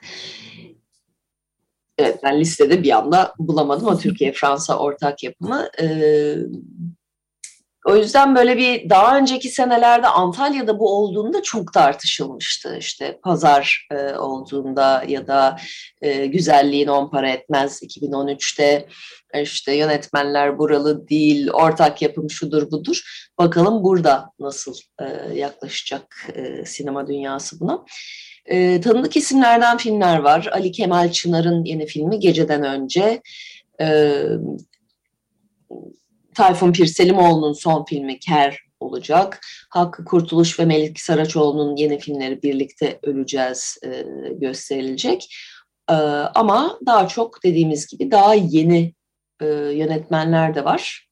[1.97, 5.67] Evet, ben listede bir anda bulamadım o Türkiye-Fransa ortak yapımı.
[5.81, 6.35] Ee,
[7.85, 12.77] o yüzden böyle bir daha önceki senelerde Antalya'da bu olduğunda çok tartışılmıştı.
[12.79, 15.57] İşte pazar e, olduğunda ya da
[16.01, 18.87] e, güzelliğin on para etmez 2013'te
[19.41, 23.01] işte yönetmenler buralı değil, ortak yapım şudur budur.
[23.37, 27.85] Bakalım burada nasıl e, yaklaşacak e, sinema dünyası buna.
[28.45, 30.49] E, tanıdık isimlerden filmler var.
[30.51, 33.21] Ali Kemal Çınar'ın yeni filmi Geceden Önce.
[33.81, 34.13] E,
[36.35, 39.39] Tayfun Pirselimoğlu'nun son filmi Ker olacak.
[39.69, 45.35] Hakkı Kurtuluş ve Melik Saraçoğlu'nun yeni filmleri Birlikte Öleceğiz e, gösterilecek.
[45.89, 45.93] E,
[46.35, 48.93] ama daha çok dediğimiz gibi daha yeni
[49.41, 51.07] e, yönetmenler de var.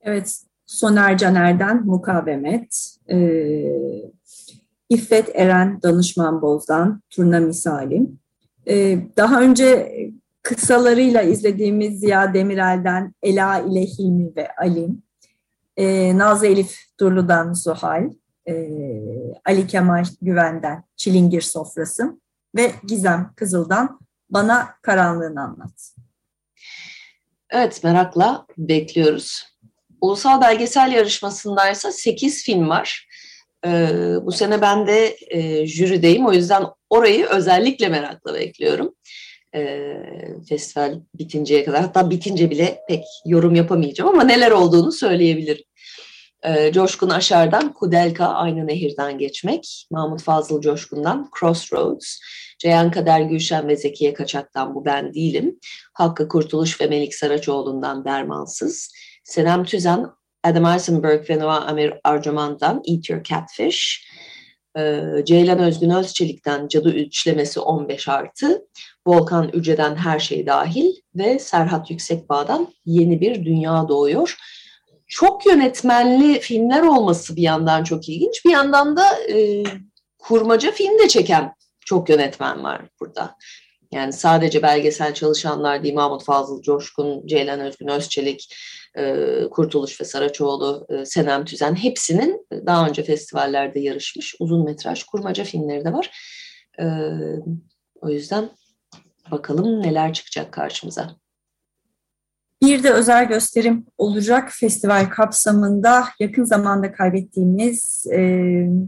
[0.00, 3.18] Evet, Soner Caner'den Mukavemet, e,
[4.88, 8.18] İffet Eren Danışman Boz'dan Turna Misalim.
[8.68, 9.92] E, daha önce
[10.48, 15.02] kısalarıyla izlediğimiz Ziya Demirel'den Ela ile Hilmi ve Alim,
[15.76, 18.10] e, Nazlı Elif Durlu'dan Zuhal,
[18.48, 18.54] e,
[19.44, 22.20] Ali Kemal Güven'den Çilingir Sofrası
[22.56, 25.94] ve Gizem Kızıl'dan Bana Karanlığını Anlat.
[27.50, 29.42] Evet merakla bekliyoruz.
[30.00, 33.08] Ulusal belgesel yarışmasındaysa 8 film var.
[33.66, 38.94] Ee, bu sene ben de e, jürideyim o yüzden orayı özellikle merakla bekliyorum
[39.58, 39.96] e,
[40.48, 41.80] festival bitinceye kadar.
[41.80, 45.64] Hatta bitince bile pek yorum yapamayacağım ama neler olduğunu söyleyebilirim.
[46.42, 52.16] E, Coşkun Aşar'dan Kudelka Aynı Nehir'den geçmek, Mahmut Fazıl Coşkun'dan Crossroads,
[52.58, 55.58] Ceyhan Kader Gülşen ve Zekiye Kaçak'tan Bu Ben Değilim,
[55.94, 58.92] Hakkı Kurtuluş ve Melik Saraçoğlu'ndan Dermansız,
[59.24, 60.06] Senem Tüzen,
[60.44, 64.08] Adam Eisenberg ve Noah Amir Arjuman'dan Eat Your Catfish,
[65.24, 68.66] Ceylan Özgün Özçelik'ten Cadı Üçlemesi 15 artı,
[69.08, 74.36] Volkan Üce'den Her Şey Dahil ve Serhat Yüksekbağ'dan Yeni Bir Dünya Doğuyor.
[75.06, 78.44] Çok yönetmenli filmler olması bir yandan çok ilginç.
[78.44, 79.62] Bir yandan da e,
[80.18, 83.34] kurmaca film de çeken çok yönetmen var burada.
[83.92, 88.54] Yani sadece belgesel çalışanlar değil, Mahmut Fazıl Coşkun, Ceylan Özgün Özçelik,
[88.98, 95.44] e, Kurtuluş ve Saraçoğlu, e, Senem Tüzen hepsinin daha önce festivallerde yarışmış uzun metraj kurmaca
[95.44, 96.10] filmleri de var.
[96.80, 96.84] E,
[98.00, 98.50] o yüzden
[99.30, 101.16] bakalım neler çıkacak karşımıza.
[102.62, 108.18] Bir de özel gösterim olacak festival kapsamında yakın zamanda kaybettiğimiz e,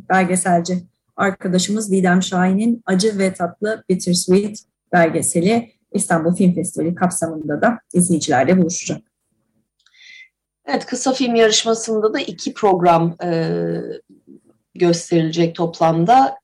[0.08, 0.78] belgeselci
[1.16, 4.58] arkadaşımız Didem Şahin'in Acı ve Tatlı Bittersweet
[4.92, 9.02] belgeseli İstanbul Film Festivali kapsamında da izleyicilerle buluşacak.
[10.66, 13.72] Evet, kısa film yarışmasında da iki program e,
[14.74, 16.36] gösterilecek toplamda.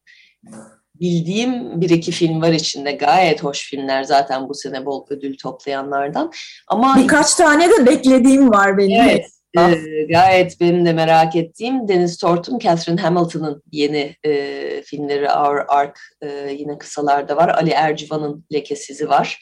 [1.00, 2.92] Bildiğim bir iki film var içinde.
[2.92, 6.32] Gayet hoş filmler zaten bu sene bol ödül toplayanlardan.
[6.68, 9.00] Ama Birkaç tane de beklediğim var benim.
[9.00, 9.26] Evet,
[9.58, 15.98] e, gayet benim de merak ettiğim Deniz Tortum, Catherine Hamilton'ın yeni e, filmleri Our Ark
[16.22, 17.48] e, yine kısalarda var.
[17.48, 19.38] Ali Ercivan'ın Lekesizi var.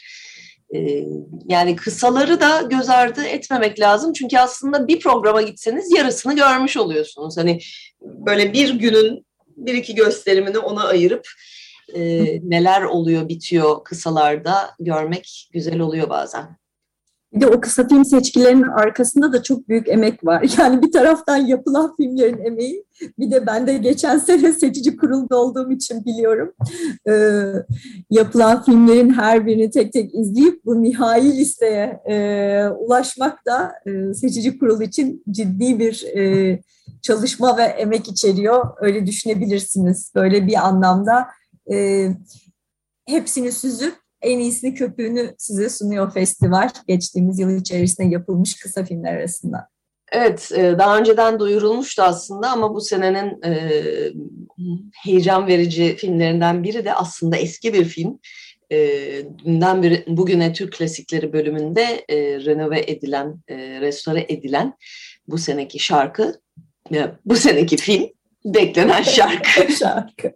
[0.74, 1.04] E,
[1.48, 4.12] yani kısaları da göz ardı etmemek lazım.
[4.12, 7.36] Çünkü aslında bir programa gitseniz yarısını görmüş oluyorsunuz.
[7.36, 7.58] Hani
[8.00, 11.28] böyle bir günün bir iki gösterimini ona ayırıp
[11.94, 12.00] e,
[12.42, 16.56] neler oluyor bitiyor kısalarda görmek güzel oluyor bazen.
[17.34, 20.54] Bir de o kısa film seçkilerinin arkasında da çok büyük emek var.
[20.58, 22.84] Yani bir taraftan yapılan filmlerin emeği,
[23.18, 26.52] bir de ben de geçen sene seçici kurulda olduğum için biliyorum.
[27.08, 27.42] Ee,
[28.10, 34.58] yapılan filmlerin her birini tek tek izleyip bu nihai listeye e, ulaşmak da e, seçici
[34.58, 36.60] kurul için ciddi bir e,
[37.02, 38.66] çalışma ve emek içeriyor.
[38.80, 40.12] Öyle düşünebilirsiniz.
[40.14, 41.26] Böyle bir anlamda
[41.72, 42.08] e,
[43.06, 49.68] hepsini süzüp en iyisini köpüğünü size sunuyor festival geçtiğimiz yıl içerisinde yapılmış kısa filmler arasında.
[50.12, 53.70] Evet, e, daha önceden duyurulmuştu aslında ama bu senenin e,
[55.04, 58.20] heyecan verici filmlerinden biri de aslında eski bir film.
[58.72, 58.78] E,
[59.44, 64.74] dünden beri, bugüne Türk klasikleri bölümünde e, renove edilen, e, restore edilen
[65.28, 66.40] bu seneki şarkı,
[66.94, 68.08] e, bu seneki film,
[68.44, 69.72] beklenen şarkı.
[69.72, 70.32] şarkı.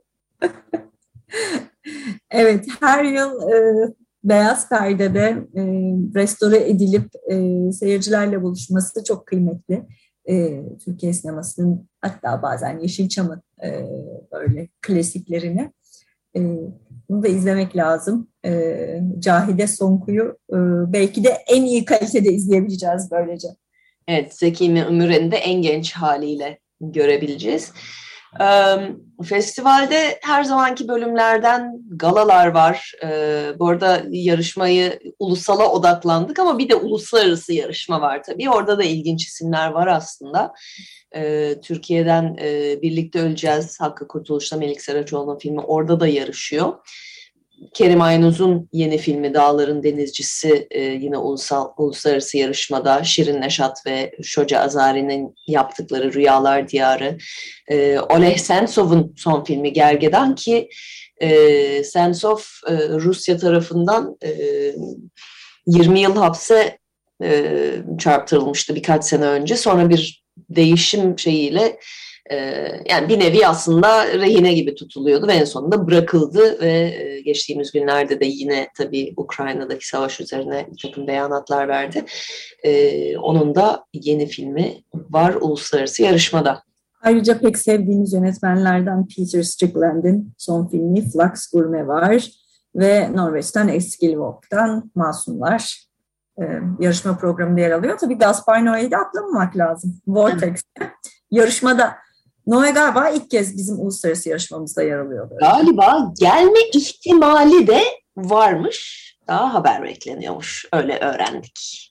[2.31, 3.89] Evet, her yıl e,
[4.25, 5.63] Beyaz Perde'de e,
[6.15, 9.87] restore edilip e, seyircilerle buluşması çok kıymetli.
[10.29, 13.87] E, Türkiye sinemasının hatta bazen Yeşilçam'ın e,
[14.33, 15.73] böyle klasiklerini.
[16.37, 16.41] E,
[17.09, 18.29] bunu da izlemek lazım.
[18.45, 20.57] E, Cahide Sonku'yu e,
[20.93, 23.49] belki de en iyi kalitede izleyebileceğiz böylece.
[24.09, 27.73] Evet, Zeki Müren'i de en genç haliyle görebileceğiz.
[29.25, 32.93] Festivalde her zamanki bölümlerden galalar var.
[33.59, 38.51] Bu arada yarışmayı ulusala odaklandık ama bir de uluslararası yarışma var tabii.
[38.51, 40.55] Orada da ilginç isimler var aslında.
[41.63, 42.37] Türkiye'den
[42.83, 46.73] Birlikte Öleceğiz, Hakkı Kurtuluş'ta Melik Saraçoğlu'nun filmi orada da yarışıyor.
[47.75, 54.61] Kerim Aynuz'un yeni filmi Dağların Denizcisi e, yine ulusal uluslararası yarışmada Şirin Neşat ve Şoca
[54.61, 57.19] Azari'nin yaptıkları Rüyalar Diyarı.
[57.71, 60.69] E, Oleg Sentsov'un son filmi Gergedan ki
[61.21, 64.31] e, Sentsov e, Rusya tarafından e,
[65.67, 66.79] 20 yıl hapse
[67.23, 67.53] e,
[67.99, 69.57] çarptırılmıştı birkaç sene önce.
[69.57, 71.79] Sonra bir değişim şeyiyle
[72.89, 78.21] yani bir nevi aslında rehine gibi tutuluyordu ve en sonunda bırakıldı ve e, geçtiğimiz günlerde
[78.21, 82.05] de yine tabii Ukrayna'daki savaş üzerine bir takım beyanatlar verdi.
[82.65, 86.63] Ee, onun da yeni filmi var uluslararası yarışmada.
[87.03, 92.31] Ayrıca pek sevdiğimiz yönetmenlerden Peter Strickland'in son filmi Flux Gurme var
[92.77, 95.89] ve Norveç'ten Eskilvåg'dan Masumlar
[96.41, 96.45] e,
[96.81, 97.99] yarışma programında yer alıyor.
[97.99, 100.01] Tabii Gaspar Noé'yi de atlamamak lazım.
[100.07, 100.93] Vortex'te
[101.31, 101.97] yarışmada
[102.49, 105.31] Noe galiba ilk kez bizim uluslararası yarışmamızda yer alıyor.
[105.41, 107.83] Galiba gelme ihtimali de
[108.17, 109.09] varmış.
[109.27, 110.67] Daha haber bekleniyormuş.
[110.73, 111.89] Öyle öğrendik.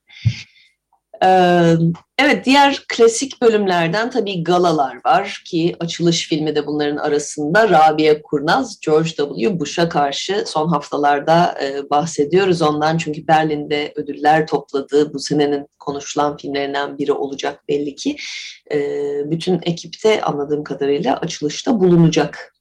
[2.20, 8.80] Evet, diğer klasik bölümlerden tabii galalar var ki açılış filmi de bunların arasında Rabia Kurnaz,
[8.86, 9.60] George W.
[9.60, 11.58] Bush'a karşı son haftalarda
[11.92, 18.16] bahsediyoruz ondan çünkü Berlin'de ödüller topladığı bu senenin konuşulan filmlerinden biri olacak belli ki.
[19.26, 22.54] Bütün ekipte anladığım kadarıyla açılışta bulunacak.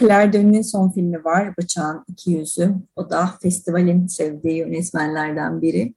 [0.00, 2.74] Claire Denis'in son filmi var, Bıçağın İki Yüzü.
[2.96, 5.94] O da festivalin sevdiği yönetmenlerden biri.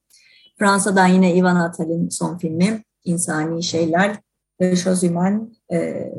[0.60, 4.16] Fransa'dan yine Ivan Atal'in son filmi İnsani Şeyler
[4.62, 6.12] ve Şozimen e,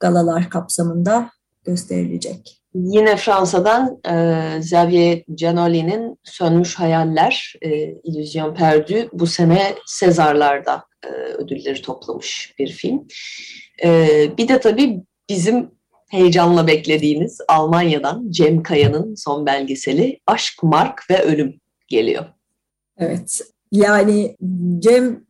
[0.00, 1.30] galalar kapsamında
[1.64, 2.62] gösterilecek.
[2.74, 4.14] Yine Fransa'dan e,
[4.58, 7.70] Xavier Giannoli'nin Sönmüş Hayaller, e,
[8.04, 13.06] İllüzyon Perdü bu sene Sezarlar'da e, ödülleri toplamış bir film.
[13.84, 14.08] E,
[14.38, 15.70] bir de tabii bizim
[16.10, 22.24] heyecanla beklediğimiz Almanya'dan Cem Kaya'nın son belgeseli Aşk, Mark ve Ölüm geliyor.
[23.02, 23.40] Evet.
[23.72, 24.36] Yani
[24.78, 25.24] Cem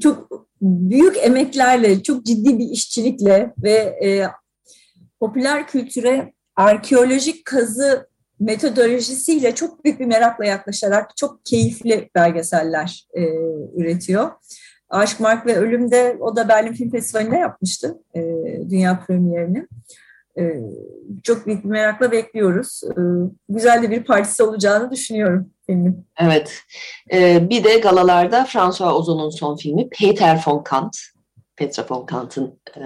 [0.00, 3.72] çok büyük emeklerle, çok ciddi bir işçilikle ve
[4.04, 4.26] e,
[5.20, 8.08] popüler kültüre arkeolojik kazı
[8.40, 13.22] metodolojisiyle çok büyük bir merakla yaklaşarak çok keyifli belgeseller e,
[13.76, 14.30] üretiyor.
[14.88, 18.20] Aşk, Mark ve Ölüm'de o da Berlin Film Festivali'nde yapmıştı e,
[18.70, 19.66] dünya premierini.
[20.38, 20.42] E,
[21.22, 22.80] çok büyük bir merakla bekliyoruz.
[22.84, 23.00] E,
[23.48, 26.06] güzel de bir partisi olacağını düşünüyorum filmin.
[26.20, 26.62] Evet.
[27.12, 30.96] E, bir de galalarda François Ozon'un son filmi Peter von Kant.
[31.56, 32.82] Petra von Kant'ın e,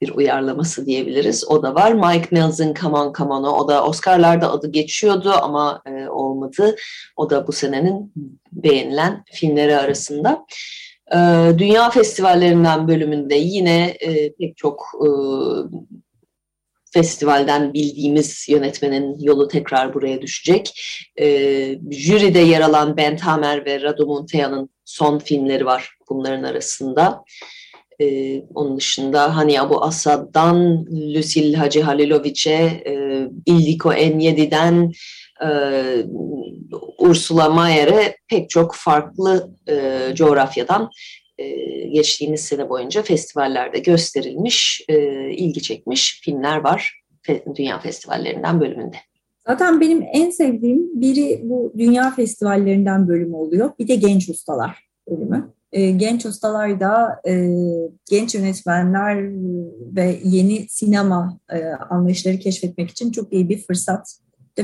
[0.00, 1.50] bir uyarlaması diyebiliriz.
[1.50, 1.92] O da var.
[1.92, 3.50] Mike Mills'ın Come On Come On'u.
[3.50, 6.76] O da Oscar'larda adı geçiyordu ama e, olmadı.
[7.16, 8.12] O da bu senenin
[8.52, 10.46] beğenilen filmleri arasında.
[11.58, 14.92] Dünya festivallerinden bölümünde yine e, pek çok
[16.98, 20.80] festivalden bildiğimiz yönetmenin yolu tekrar buraya düşecek.
[21.20, 21.26] E,
[21.90, 27.24] jüride yer alan Ben Hamer ve Radu Muntea'nın son filmleri var bunların arasında.
[28.00, 34.92] E, onun dışında hani Abu Asad'dan Lucille Hacı Halilovic'e, e, Ildiko Enyedi'den
[35.44, 35.50] e,
[36.98, 40.90] Ursula Mayer'e pek çok farklı e, coğrafyadan
[41.38, 41.46] e,
[41.88, 47.02] geçtiğimiz sene boyunca festivallerde gösterilmiş, e, ilgi çekmiş filmler var
[47.56, 48.96] dünya festivallerinden bölümünde.
[49.46, 53.70] Zaten benim en sevdiğim biri bu dünya festivallerinden bölümü oluyor.
[53.78, 55.52] Bir de genç ustalar bölümü.
[55.72, 57.20] E, genç ustalar da
[58.10, 59.16] genç yönetmenler
[59.96, 61.38] ve yeni sinema
[61.90, 64.18] anlayışları keşfetmek için çok iyi bir fırsat.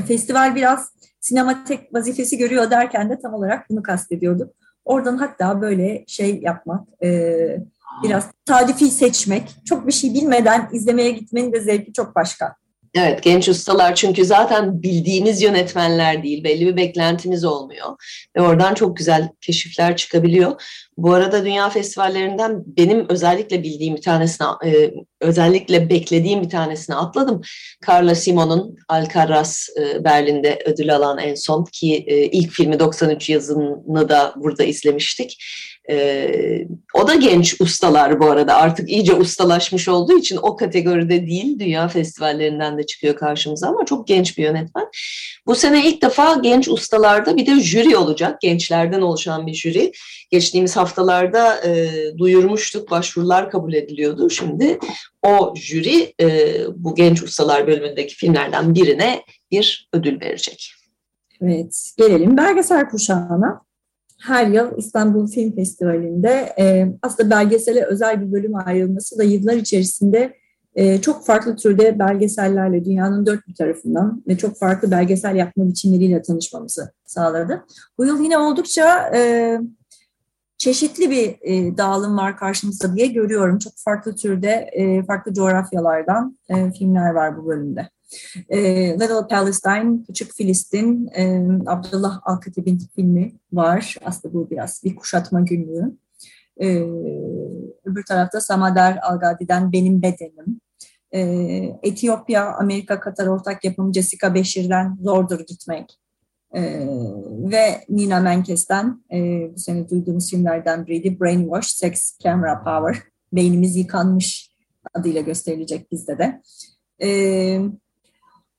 [0.07, 6.03] festival biraz sinema tek vazifesi görüyor derken de tam olarak bunu kastediyorduk Oradan hatta böyle
[6.07, 7.57] şey yapmak, e,
[8.03, 12.55] biraz tarifi seçmek, çok bir şey bilmeden izlemeye gitmenin de zevki çok başka.
[12.97, 16.43] Evet genç ustalar çünkü zaten bildiğimiz yönetmenler değil.
[16.43, 17.87] Belli bir beklentimiz olmuyor.
[18.35, 20.61] Ve oradan çok güzel keşifler çıkabiliyor.
[20.97, 24.91] Bu arada dünya festivallerinden benim özellikle bildiğim bir tanesine, e,
[25.21, 27.41] özellikle beklediğim bir tanesine atladım.
[27.87, 34.09] Carla Simon'un Alcaraz e, Berlin'de ödül alan en son ki e, ilk filmi 93 yazını
[34.09, 35.37] da burada izlemiştik.
[35.89, 41.59] Ee, o da genç ustalar bu arada artık iyice ustalaşmış olduğu için o kategoride değil
[41.59, 44.87] dünya festivallerinden de çıkıyor karşımıza ama çok genç bir yönetmen.
[45.45, 49.91] Bu sene ilk defa genç ustalarda bir de jüri olacak gençlerden oluşan bir jüri.
[50.31, 54.29] Geçtiğimiz haftalarda e, duyurmuştuk başvurular kabul ediliyordu.
[54.29, 54.79] Şimdi
[55.23, 59.21] o jüri e, bu genç ustalar bölümündeki filmlerden birine
[59.51, 60.71] bir ödül verecek.
[61.41, 63.64] Evet, gelelim belgesel kuşağına
[64.21, 70.33] her yıl İstanbul Film Festivali'nde e, aslında belgesele özel bir bölüm ayrılması da yıllar içerisinde
[70.75, 76.21] e, çok farklı türde belgesellerle dünyanın dört bir tarafından ve çok farklı belgesel yapma biçimleriyle
[76.21, 77.65] tanışmamızı sağladı.
[77.97, 79.59] Bu yıl yine oldukça e,
[80.57, 83.59] çeşitli bir e, dağılım var karşımızda diye görüyorum.
[83.59, 87.89] Çok farklı türde, e, farklı coğrafyalardan e, filmler var bu bölümde.
[88.49, 88.59] E,
[88.93, 93.95] Little Palestine, Küçük Filistin, e, Abdullah Alkatib'in filmi var.
[94.05, 95.97] Aslında bu biraz bir kuşatma günlüğü.
[96.61, 96.67] E,
[97.85, 100.61] öbür tarafta Samadar Algadi'den Benim Bedenim.
[101.11, 101.19] E,
[101.83, 105.99] Etiyopya, Amerika, Katar ortak yapım Jessica Beşir'den Zordur Gitmek.
[106.55, 106.61] E,
[107.51, 109.17] ve Nina Menkes'ten e,
[109.55, 111.19] bu sene duyduğumuz filmlerden biriydi.
[111.19, 113.03] Brainwash, Sex, Camera Power.
[113.33, 114.55] Beynimiz yıkanmış
[114.93, 116.41] adıyla gösterilecek bizde de.
[117.01, 117.09] E,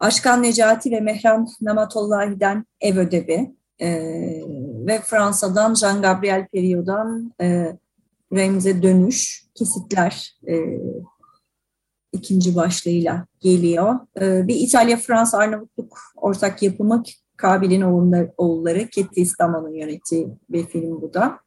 [0.00, 3.88] Aşkan Necati ve Mehram Namatollahi'den Ev Ödevi e,
[4.86, 7.76] ve Fransa'dan Jean-Gabriel Perriot'dan e,
[8.32, 10.54] Remze Dönüş kesitler e,
[12.12, 13.94] ikinci başlığıyla geliyor.
[14.20, 17.02] E, bir İtalya-Fransa-Arnavutluk ortak yapımı
[17.36, 21.38] Kabil'in oğulları, oğulları Ketty İstanbul'un yönettiği bir film bu da.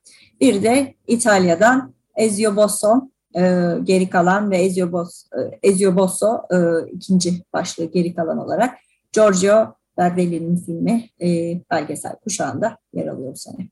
[0.42, 3.42] Bir de İtalya'dan Ezio Bosso e,
[3.84, 6.58] geri kalan ve Ezio, Bos, e, Ezio Bosso e,
[6.92, 8.78] ikinci başlığı geri kalan olarak
[9.14, 11.28] Giorgio Barbelli'nin filmi e,
[11.72, 13.70] belgesel kuşağında yer alıyor bu sene.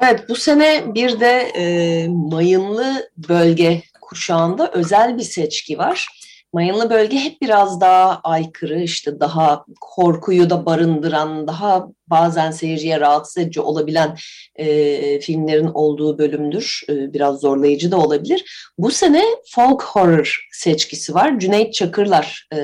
[0.00, 6.08] Evet bu sene bir de e, mayınlı bölge kuşağında özel bir seçki var.
[6.54, 13.38] Mayınlı bölge hep biraz daha aykırı, işte daha korkuyu da barındıran, daha bazen seyirciye rahatsız
[13.38, 14.16] edici olabilen
[14.56, 16.82] e, filmlerin olduğu bölümdür.
[16.88, 18.70] E, biraz zorlayıcı da olabilir.
[18.78, 21.38] Bu sene folk horror seçkisi var.
[21.38, 22.58] Cüneyt Çakırlar, e,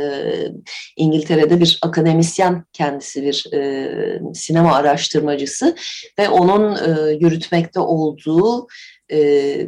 [0.97, 3.91] İngiltere'de bir akademisyen kendisi bir e,
[4.35, 5.77] sinema araştırmacısı
[6.19, 8.67] ve onun e, yürütmekte olduğu
[9.13, 9.67] e,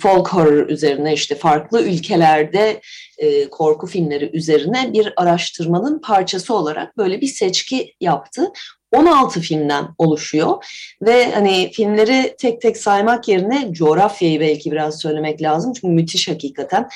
[0.00, 2.80] folk horror üzerine işte farklı ülkelerde
[3.18, 8.52] e, korku filmleri üzerine bir araştırmanın parçası olarak böyle bir seçki yaptı.
[8.92, 10.64] 16 filmden oluşuyor
[11.02, 16.88] ve hani filmleri tek tek saymak yerine coğrafyayı belki biraz söylemek lazım çünkü müthiş hakikaten.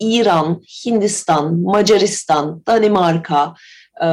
[0.00, 3.54] İran, Hindistan, Macaristan, Danimarka,
[4.02, 4.08] e,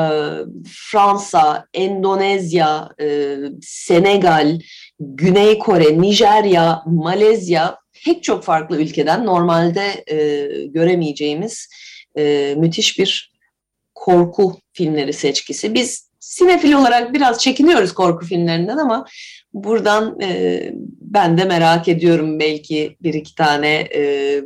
[0.91, 4.59] Fransa, Endonezya, e, Senegal,
[5.03, 10.17] Güney Kore, Nijerya, Malezya pek çok farklı ülkeden normalde e,
[10.65, 11.69] göremeyeceğimiz
[12.17, 13.31] e, müthiş bir
[13.95, 15.73] korku filmleri seçkisi.
[15.73, 19.05] Biz sinefil olarak biraz çekiniyoruz korku filmlerinden ama
[19.53, 20.61] buradan e,
[21.01, 24.41] ben de merak ediyorum belki bir iki tane e,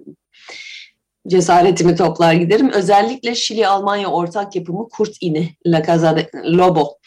[1.27, 2.69] cesaretimi toplar giderim.
[2.69, 6.97] Özellikle Şili-Almanya ortak yapımı Kurt İni, La Casa de Lobo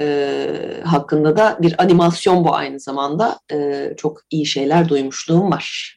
[0.00, 3.38] e, hakkında da bir animasyon bu aynı zamanda.
[3.52, 5.96] E, çok iyi şeyler duymuşluğum var.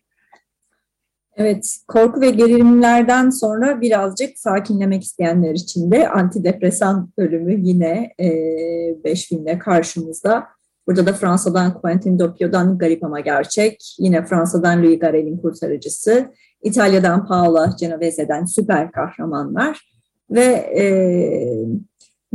[1.35, 8.29] Evet, korku ve gerilimlerden sonra birazcık sakinlemek isteyenler için de antidepresan bölümü yine e,
[9.03, 10.47] beş filmle karşımızda.
[10.87, 16.33] Burada da Fransa'dan Quentin Doppio'dan Garip Ama Gerçek, yine Fransa'dan Louis Garrel'in Kurtarıcısı,
[16.63, 19.91] İtalya'dan Paola Genovese'den Süper Kahramanlar
[20.31, 20.45] ve
[20.79, 20.83] e,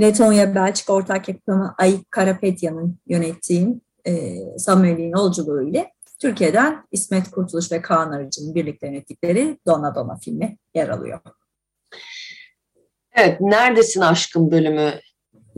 [0.00, 7.82] Letonya Belçika ortak yapımı Ayık Karapetya'nın yönettiği e, Samuel'in yolculuğu ile Türkiye'den İsmet Kurtuluş ve
[7.82, 11.20] Kaan Arıcı'nın birlikte yönettikleri Dona Dona filmi yer alıyor.
[13.12, 15.00] Evet, Neredesin Aşkım bölümü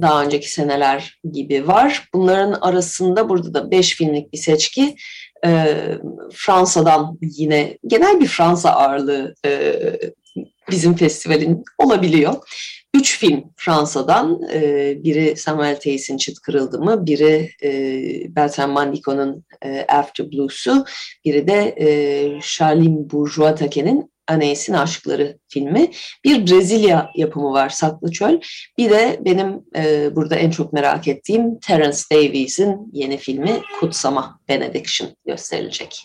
[0.00, 2.08] daha önceki seneler gibi var.
[2.14, 4.96] Bunların arasında burada da beş filmlik bir seçki.
[5.44, 5.98] Ee,
[6.32, 9.74] Fransa'dan yine genel bir Fransa ağırlığı e,
[10.70, 12.34] bizim festivalin olabiliyor.
[12.96, 17.70] Üç film Fransa'dan, e, biri Samuel Teysin Çıt Kırıldı mı, biri e,
[18.36, 20.84] Bertrand Mandico'nun e, After Blues'u,
[21.24, 21.74] biri de
[22.42, 25.90] Charlene Bourgeois Taken'in Anais'in Aşkları filmi.
[26.24, 28.40] Bir Brezilya yapımı var Saklı Çöl.
[28.78, 35.10] Bir de benim e, burada en çok merak ettiğim Terence Davies'in yeni filmi Kutsama Benediction
[35.26, 36.02] gösterilecek.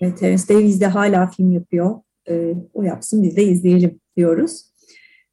[0.00, 2.00] Terence Davies de hala film yapıyor.
[2.28, 4.75] E, o yapsın biz de izleyelim diyoruz.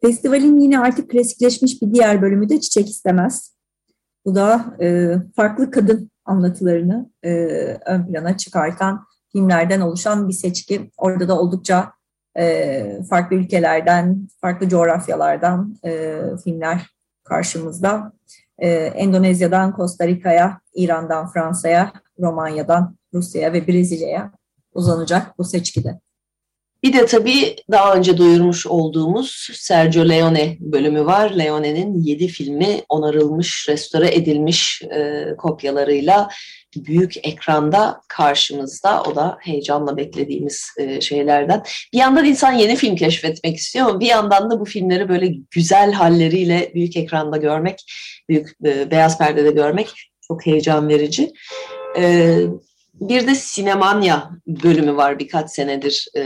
[0.05, 3.55] Festivalin yine artık klasikleşmiş bir diğer bölümü de Çiçek İstemez.
[4.25, 7.31] Bu da e, farklı kadın anlatılarını e,
[7.85, 10.91] ön plana çıkartan filmlerden oluşan bir seçki.
[10.97, 11.91] Orada da oldukça
[12.37, 16.89] e, farklı ülkelerden, farklı coğrafyalardan e, filmler
[17.23, 18.13] karşımızda.
[18.57, 24.31] E, Endonezya'dan Costa Rica'ya, İran'dan Fransa'ya, Romanya'dan Rusya'ya ve Brezilya'ya
[24.73, 25.99] uzanacak bu seçkide.
[26.84, 31.31] Bir de tabii daha önce duyurmuş olduğumuz Sergio Leone bölümü var.
[31.38, 36.29] Leone'nin yedi filmi onarılmış, restore edilmiş e, kopyalarıyla
[36.75, 39.03] büyük ekranda karşımızda.
[39.03, 41.63] O da heyecanla beklediğimiz e, şeylerden.
[41.93, 45.91] Bir yandan insan yeni film keşfetmek istiyor ama bir yandan da bu filmleri böyle güzel
[45.91, 47.79] halleriyle büyük ekranda görmek,
[48.29, 49.89] büyük e, beyaz perdede görmek
[50.27, 51.31] çok heyecan verici.
[51.97, 52.38] E,
[52.93, 56.21] bir de Sinemanya bölümü var birkaç senedir e,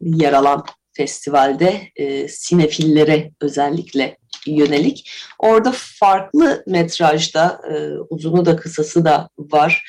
[0.00, 4.16] yer alan festivalde e, sinefillere özellikle
[4.46, 5.10] yönelik.
[5.38, 7.74] Orada farklı metrajda e,
[8.10, 9.84] uzunu da kısası da var.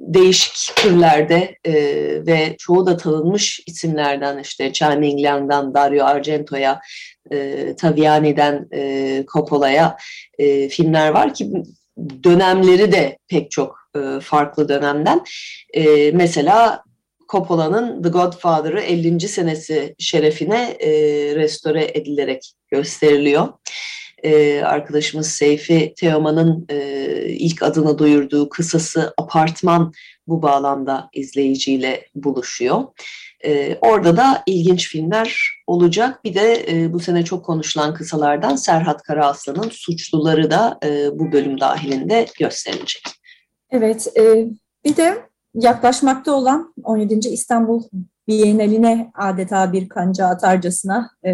[0.00, 1.74] Değişik türlerde e,
[2.26, 6.80] ve çoğu da tanınmış isimlerden işte Chan Ming-liang'dan Dario Argento'ya,
[7.30, 9.96] e, Taviani'den e, Coppola'ya
[10.38, 11.52] e, filmler var ki
[12.24, 15.24] dönemleri de pek çok e, farklı dönemden.
[15.74, 16.82] E, mesela
[17.28, 19.20] Coppola'nın The Godfather'ı 50.
[19.20, 20.90] senesi şerefine e,
[21.34, 23.48] restore edilerek gösteriliyor.
[24.64, 26.76] Arkadaşımız Seyfi Teoman'ın e,
[27.28, 29.92] ilk adını duyurduğu kısası Apartman
[30.26, 32.84] bu bağlamda izleyiciyle buluşuyor.
[33.44, 35.36] Ee, orada da ilginç filmler
[35.66, 36.24] olacak.
[36.24, 41.60] Bir de e, bu sene çok konuşulan kısalardan Serhat Karaaslan'ın Suçluları da e, bu bölüm
[41.60, 43.02] dahilinde gösterilecek.
[43.70, 44.48] Evet, e,
[44.84, 47.28] bir de yaklaşmakta olan 17.
[47.28, 47.82] İstanbul
[48.28, 51.32] Biyenaline adeta bir kanca atarcasına e,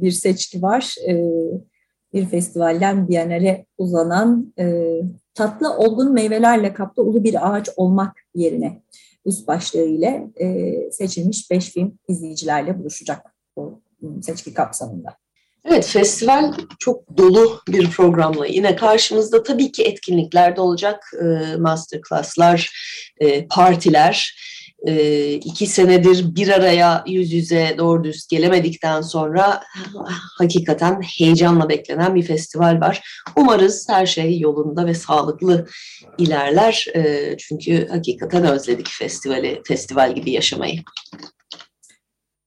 [0.00, 0.94] bir seçki var.
[1.08, 1.14] E,
[2.12, 4.98] bir festivalden Biennale uzanan e,
[5.34, 8.82] tatlı olgun meyvelerle kaplı ulu bir ağaç olmak yerine
[9.26, 13.80] üst başlığı ile e, seçilmiş beş film izleyicilerle buluşacak bu
[14.22, 15.23] seçki kapsamında.
[15.64, 19.42] Evet, festival çok dolu bir programla yine karşımızda.
[19.42, 22.70] Tabii ki etkinlikler de olacak, e, masterclasslar,
[23.20, 24.36] e, partiler.
[24.86, 29.62] E, iki senedir bir araya yüz yüze doğru düz gelemedikten sonra
[30.38, 33.02] hakikaten heyecanla beklenen bir festival var.
[33.36, 35.66] Umarız her şey yolunda ve sağlıklı
[36.18, 36.86] ilerler.
[36.96, 40.80] E, çünkü hakikaten özledik festivali, festival gibi yaşamayı.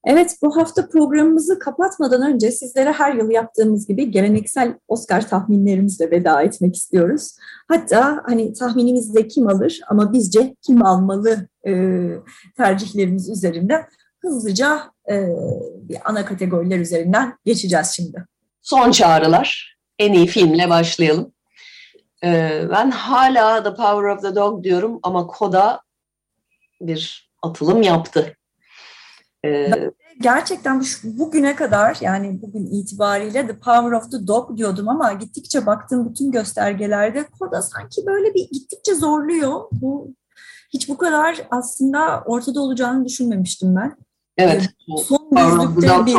[0.10, 6.41] Evet, bu hafta programımızı kapatmadan önce sizlere her yıl yaptığımız gibi geleneksel Oscar tahminlerimizle veda
[6.41, 7.36] etmek istiyoruz.
[7.68, 11.74] Hatta hani tahminimizde kim alır ama bizce kim almalı e,
[12.58, 13.86] tercihlerimiz üzerinden
[14.22, 15.28] hızlıca e,
[15.76, 18.26] bir ana kategoriler üzerinden geçeceğiz şimdi.
[18.62, 19.78] Son çağrılar.
[19.99, 21.34] En iyi filmle başlayalım.
[22.24, 25.82] E, ben hala The Power of the Dog diyorum ama Koda
[26.82, 28.38] bir atılım yaptı.
[29.45, 35.65] Ee, gerçekten bugüne kadar yani bugün itibariyle The Power of the Dog diyordum ama gittikçe
[35.65, 39.61] baktığım bütün göstergelerde Koda sanki böyle bir gittikçe zorluyor.
[39.71, 40.13] Bu
[40.73, 43.97] hiç bu kadar aslında ortada olacağını düşünmemiştim ben.
[44.38, 44.61] Evet.
[44.61, 46.17] Ee, son düzlükte bir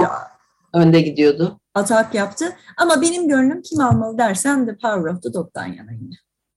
[0.73, 1.61] önde gidiyordu.
[1.75, 2.57] Atak yaptı.
[2.77, 6.15] Ama benim gönlüm kim almalı dersen The Power of the Dog'dan yana yine.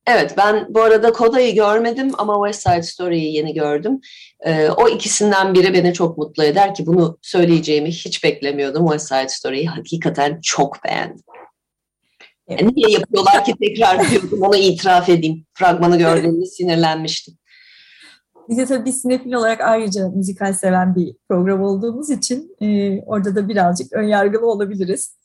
[0.08, 4.00] Evet ben bu arada Koda'yı görmedim ama West Side Story'yi yeni gördüm.
[4.46, 8.88] Ee, o ikisinden biri beni çok mutlu eder ki bunu söyleyeceğimi hiç beklemiyordum.
[8.88, 11.24] West Side Story'yi hakikaten çok beğendim.
[12.48, 12.62] Evet.
[12.62, 15.46] Yani niye yapıyorlar ki tekrar diyordum onu itiraf edeyim.
[15.54, 17.34] Fragmanı gördüğümde sinirlenmiştim.
[18.50, 23.50] Biz de tabii sinefil olarak ayrıca müzikal seven bir program olduğumuz için e, orada da
[23.50, 25.16] birazcık önyargılı olabiliriz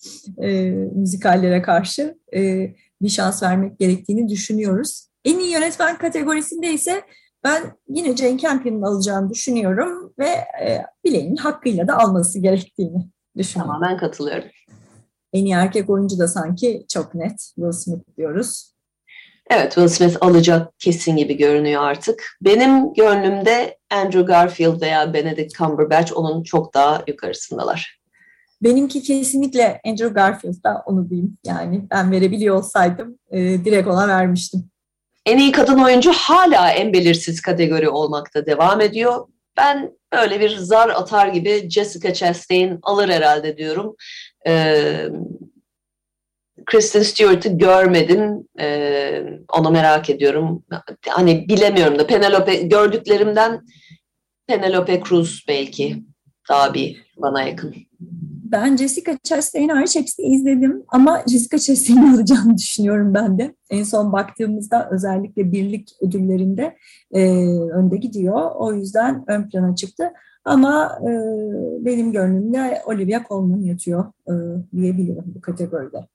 [0.43, 2.19] e, müzikallere karşı.
[2.37, 2.71] E,
[3.03, 5.09] bir şans vermek gerektiğini düşünüyoruz.
[5.25, 7.03] En iyi yönetmen kategorisinde ise
[7.45, 10.29] ben yine Jane Campion'ın alacağını düşünüyorum ve
[10.63, 13.73] e, bileğinin hakkıyla da alması gerektiğini düşünüyorum.
[13.73, 14.49] Tamamen katılıyorum.
[15.33, 18.73] En iyi erkek oyuncu da sanki çok net Will Smith diyoruz.
[19.51, 22.37] Evet Will Smith alacak kesin gibi görünüyor artık.
[22.41, 28.01] Benim gönlümde Andrew Garfield veya Benedict Cumberbatch onun çok daha yukarısındalar.
[28.63, 31.39] Benimki kesinlikle Andrew Garfield'da onu diyeyim.
[31.47, 34.71] Yani ben verebiliyor olsaydım e, direkt ona vermiştim.
[35.27, 39.27] En iyi kadın oyuncu hala en belirsiz kategori olmakta devam ediyor.
[39.57, 43.97] Ben öyle bir zar atar gibi Jessica Chastain alır herhalde diyorum.
[44.47, 45.09] Ee,
[46.67, 48.49] Kristen Stewart'ı görmedim.
[48.61, 50.65] Ee, onu merak ediyorum.
[51.09, 53.67] Hani bilemiyorum da Penelope gördüklerimden
[54.47, 56.03] Penelope Cruz belki
[56.49, 57.75] daha bir bana yakın.
[58.53, 63.55] Ben Jessica Chastain'i hariç hepsini izledim ama Jessica Chastain'i alacağını düşünüyorum ben de.
[63.71, 66.77] En son baktığımızda özellikle birlik ödüllerinde
[67.13, 67.21] e,
[67.73, 68.51] önde gidiyor.
[68.55, 70.13] O yüzden ön plana çıktı.
[70.45, 71.11] Ama e,
[71.85, 74.33] benim gönlümde Olivia Colman yatıyor e,
[74.77, 76.07] diyebilirim bu kategoride.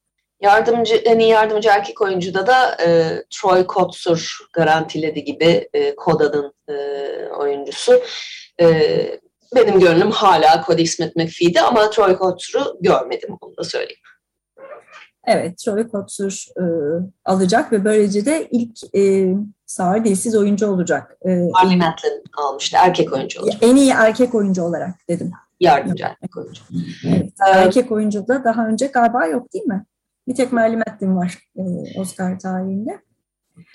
[0.41, 6.73] Yardımcı, en iyi yardımcı erkek oyuncuda da e, Troy Kotsur garantiledi gibi e, Koda'nın e,
[7.39, 8.01] oyuncusu.
[8.61, 8.67] E,
[9.55, 14.01] benim gönlüm hala Cody Smith McPhee'de ama Troy Kotsur'u görmedim onu da söyleyeyim.
[15.27, 16.63] Evet, Troy Kotsur e,
[17.25, 19.33] alacak ve böylece de ilk e,
[19.65, 21.17] sağır dilsiz oyuncu olacak.
[21.25, 23.63] E, Marley Matlin almıştı, erkek oyuncu olacak.
[23.63, 25.31] En iyi erkek oyuncu olarak dedim.
[25.59, 26.61] Yardımcı erkek oyuncu.
[27.07, 29.85] Evet, ee, erkek oyuncu da daha önce galiba yok değil mi?
[30.27, 31.61] Bir tek Marley Matlin var e,
[31.99, 33.01] Oscar tarihinde.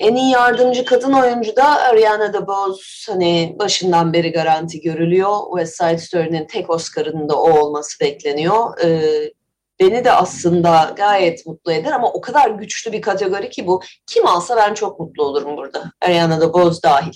[0.01, 5.37] En iyi yardımcı kadın oyuncu da Ariana DeBose hani başından beri garanti görülüyor.
[5.59, 8.81] West Side Story'nin tek Oscar'ının da o olması bekleniyor.
[8.85, 9.33] Ee,
[9.81, 13.81] beni de aslında gayet mutlu eder ama o kadar güçlü bir kategori ki bu.
[14.07, 15.93] Kim alsa ben çok mutlu olurum burada.
[16.01, 17.13] Ariana DeBose dahil.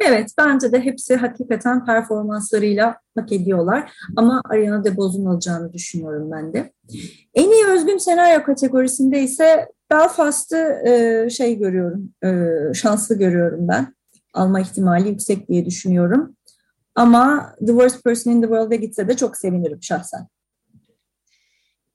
[0.00, 3.92] Evet, bence de hepsi hakikaten performanslarıyla hak ediyorlar.
[4.16, 6.72] Ama Ariana DeBose'un alacağını düşünüyorum ben de.
[7.34, 12.28] En iyi özgün senaryo kategorisinde ise Belfast'ı e, şey görüyorum, e,
[12.74, 13.94] şanslı görüyorum ben.
[14.34, 16.36] Alma ihtimali yüksek diye düşünüyorum.
[16.94, 20.28] Ama The Worst Person in the World'e gitse de çok sevinirim şahsen.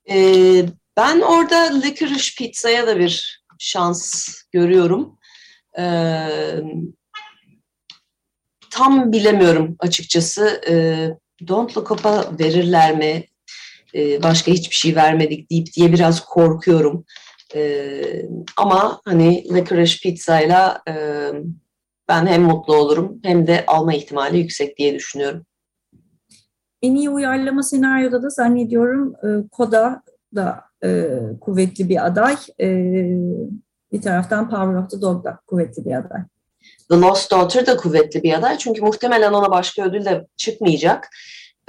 [0.10, 0.66] Ee,
[0.98, 5.18] ben orada Licorice Pizza'ya da bir şans görüyorum.
[5.80, 6.62] Ee,
[8.72, 10.62] tam bilemiyorum açıkçası.
[10.70, 11.10] Ee,
[11.48, 13.26] Don't Look Up'a verirler mi?
[13.96, 17.06] Ee, başka hiçbir şey vermedik deyip diye biraz korkuyorum.
[17.56, 18.26] Ee,
[18.58, 20.94] ama hani licorice pizzayla e,
[22.08, 25.46] ben hem mutlu olurum hem de alma ihtimali yüksek diye düşünüyorum.
[26.82, 30.04] En iyi uyarlama senaryoda da zannediyorum e, Koda
[30.36, 32.36] da e, kuvvetli bir aday.
[32.62, 32.68] E,
[33.92, 36.22] bir taraftan Power of the Dog da kuvvetli bir aday.
[36.90, 38.58] The Lost Daughter da kuvvetli bir aday.
[38.58, 41.10] Çünkü muhtemelen ona başka ödül de çıkmayacak.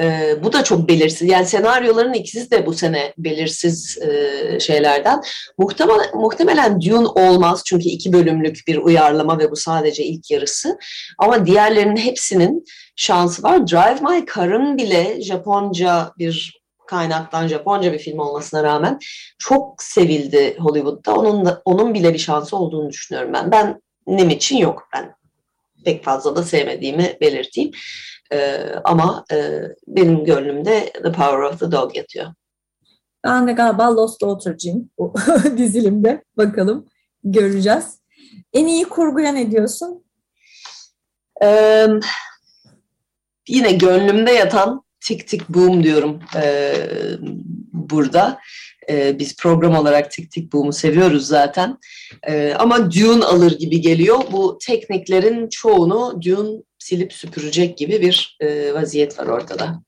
[0.00, 1.28] E, bu da çok belirsiz.
[1.28, 5.22] Yani senaryoların ikisi de bu sene belirsiz e, şeylerden.
[5.58, 10.78] Muhtemelen, muhtemelen Dune olmaz çünkü iki bölümlük bir uyarlama ve bu sadece ilk yarısı.
[11.18, 12.64] Ama diğerlerinin hepsinin
[12.96, 13.66] şansı var.
[13.66, 18.98] Drive My Car'ın bile Japonca bir kaynaktan Japonca bir film olmasına rağmen
[19.38, 21.14] çok sevildi Hollywood'da.
[21.14, 23.50] Onun da, onun bile bir şansı olduğunu düşünüyorum ben.
[23.50, 24.88] Ben nem için yok.
[24.94, 25.14] Ben
[25.84, 27.70] pek fazla da sevmediğimi belirteyim.
[28.34, 32.26] E, ama e, benim gönlümde The Power of the Dog yatıyor.
[33.24, 35.14] Ben de galiba Lost Daughter'cıyım bu
[35.56, 36.24] dizilimde.
[36.36, 36.86] Bakalım
[37.24, 37.98] göreceğiz.
[38.52, 40.04] En iyi kurguya ne diyorsun?
[41.42, 41.86] Ee,
[43.48, 46.74] yine gönlümde yatan Tik Tik Boom diyorum e,
[47.72, 48.40] burada.
[48.90, 51.78] E, biz program olarak Tik Tik Boom'u seviyoruz zaten.
[52.28, 54.18] E, ama Dune alır gibi geliyor.
[54.32, 59.82] Bu tekniklerin çoğunu Dune silip süpürecek gibi bir e, vaziyet var ortada.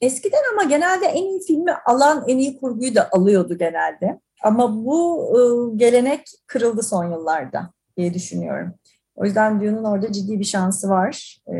[0.00, 4.20] Eskiden ama genelde en iyi filmi alan en iyi kurguyu da alıyordu genelde.
[4.42, 5.40] Ama bu e,
[5.76, 8.74] gelenek kırıldı son yıllarda diye düşünüyorum.
[9.14, 11.38] O yüzden Dune'un orada ciddi bir şansı var.
[11.48, 11.54] E,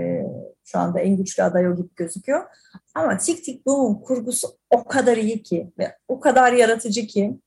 [0.66, 2.44] şu anda en güçlü aday o gibi gözüküyor.
[2.94, 7.38] Ama Tik Tik Boom kurgusu o kadar iyi ki ve o kadar yaratıcı ki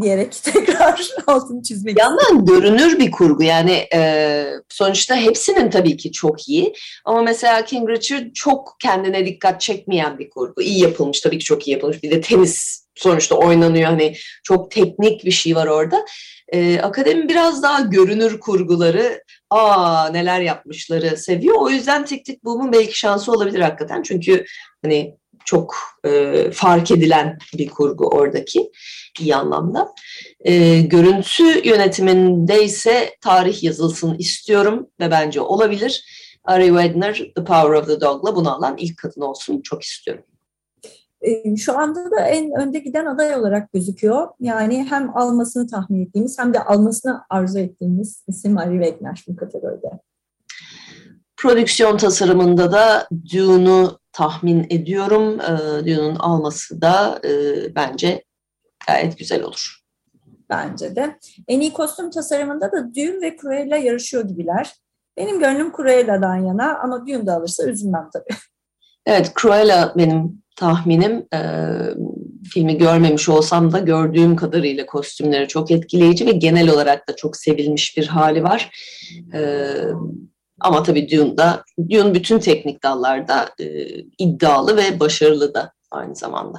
[0.00, 6.48] diyerek tekrar altını çizmek Yandan görünür bir kurgu yani e, sonuçta hepsinin tabii ki çok
[6.48, 10.62] iyi ama mesela King Richard çok kendine dikkat çekmeyen bir kurgu.
[10.62, 15.24] İyi yapılmış tabii ki çok iyi yapılmış bir de temiz sonuçta oynanıyor hani çok teknik
[15.24, 16.04] bir şey var orada.
[16.52, 21.56] E, akademi biraz daha görünür kurguları aa neler yapmışları seviyor.
[21.58, 24.02] O yüzden Tik Tik Boom'un belki şansı olabilir hakikaten.
[24.02, 24.44] Çünkü
[24.82, 28.70] hani çok e, fark edilen bir kurgu oradaki
[29.20, 29.94] iyi anlamda.
[30.40, 36.04] E, görüntü yönetiminde ise tarih yazılsın istiyorum ve bence olabilir.
[36.44, 40.24] Ari Wegner The Power of the Dog'la bunu alan ilk kadın olsun çok istiyorum.
[41.20, 44.28] E, şu anda da en önde giden aday olarak gözüküyor.
[44.40, 49.90] Yani hem almasını tahmin ettiğimiz hem de almasını arzu ettiğimiz isim Ari Wegner bu kategoride.
[51.36, 55.40] Prodüksiyon tasarımında da Dune'u tahmin ediyorum.
[55.40, 57.30] E, Dune'un alması da e,
[57.74, 58.24] bence
[58.86, 59.78] gayet güzel olur.
[60.50, 61.18] Bence de.
[61.48, 64.74] En iyi kostüm tasarımında da Dune ve Cruella yarışıyor gibiler.
[65.16, 68.38] Benim gönlüm Cruella'dan yana ama Dune de alırsa üzülmem tabii.
[69.06, 71.26] Evet, Cruella benim tahminim.
[71.34, 71.40] E,
[72.52, 77.96] filmi görmemiş olsam da gördüğüm kadarıyla kostümleri çok etkileyici ve genel olarak da çok sevilmiş
[77.96, 78.70] bir hali var.
[79.34, 79.70] E,
[80.60, 83.66] ama tabii Dune'da, Dune bütün teknik dallarda e,
[84.18, 86.58] iddialı ve başarılı da aynı zamanda.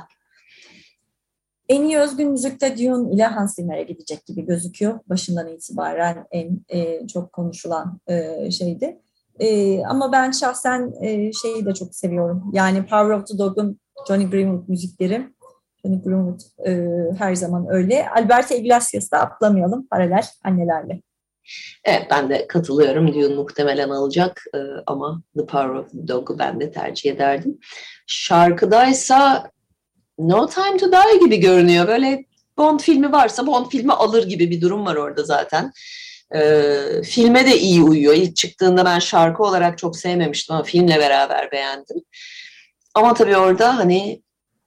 [1.70, 5.00] En iyi özgün müzikte Dune ile Hans Zimmer'e gidecek gibi gözüküyor.
[5.10, 9.00] Başından itibaren en e, çok konuşulan e, şeydi.
[9.40, 12.52] E, ama ben şahsen e, şeyi de çok seviyorum.
[12.54, 15.28] Yani Power of the Dog'un Johnny Greenwood müzikleri.
[15.86, 16.72] Johnny Greenwood e,
[17.20, 18.10] her zaman öyle.
[18.10, 21.02] Alberto Iglesias'ı da atlamayalım paralel annelerle.
[21.84, 23.14] Evet ben de katılıyorum.
[23.14, 27.60] Dune muhtemelen alacak e, ama The Power of the Dog'u ben de tercih ederdim.
[28.08, 29.52] Şarkıdaysa
[30.20, 31.88] No Time to Die gibi görünüyor.
[31.88, 32.26] Böyle
[32.58, 35.72] Bond filmi varsa Bond filmi alır gibi bir durum var orada zaten.
[36.36, 38.14] Ee, filme de iyi uyuyor.
[38.14, 41.98] İlk çıktığında ben şarkı olarak çok sevmemiştim ama filmle beraber beğendim.
[43.00, 44.24] Ama tabii orada hani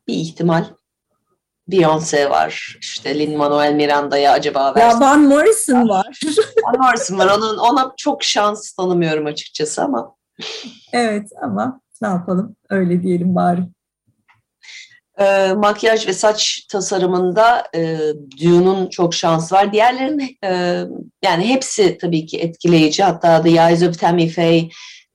[0.09, 0.64] bir ihtimal
[1.68, 2.76] Beyoncé var.
[2.80, 5.01] İşte Lin-Manuel Miranda'ya acaba versin.
[5.01, 6.20] Ya Van Morrison var.
[6.66, 7.39] Van Morrison var.
[7.39, 10.14] Onun, ona çok şans tanımıyorum açıkçası ama.
[10.93, 13.61] Evet ama ne yapalım öyle diyelim bari.
[15.18, 17.99] E, makyaj ve saç tasarımında e,
[18.43, 19.72] Dune'un çok şans var.
[19.72, 20.83] Diğerlerinin e,
[21.24, 23.03] yani hepsi tabii ki etkileyici.
[23.03, 24.68] Hatta The Eyes of Tammy Faye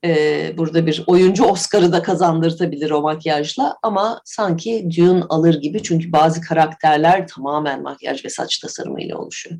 [0.05, 3.77] e, burada bir oyuncu Oscar'ı da kazandırtabilir o makyajla.
[3.83, 9.59] Ama sanki Dune alır gibi çünkü bazı karakterler tamamen makyaj ve saç tasarımıyla oluşuyor.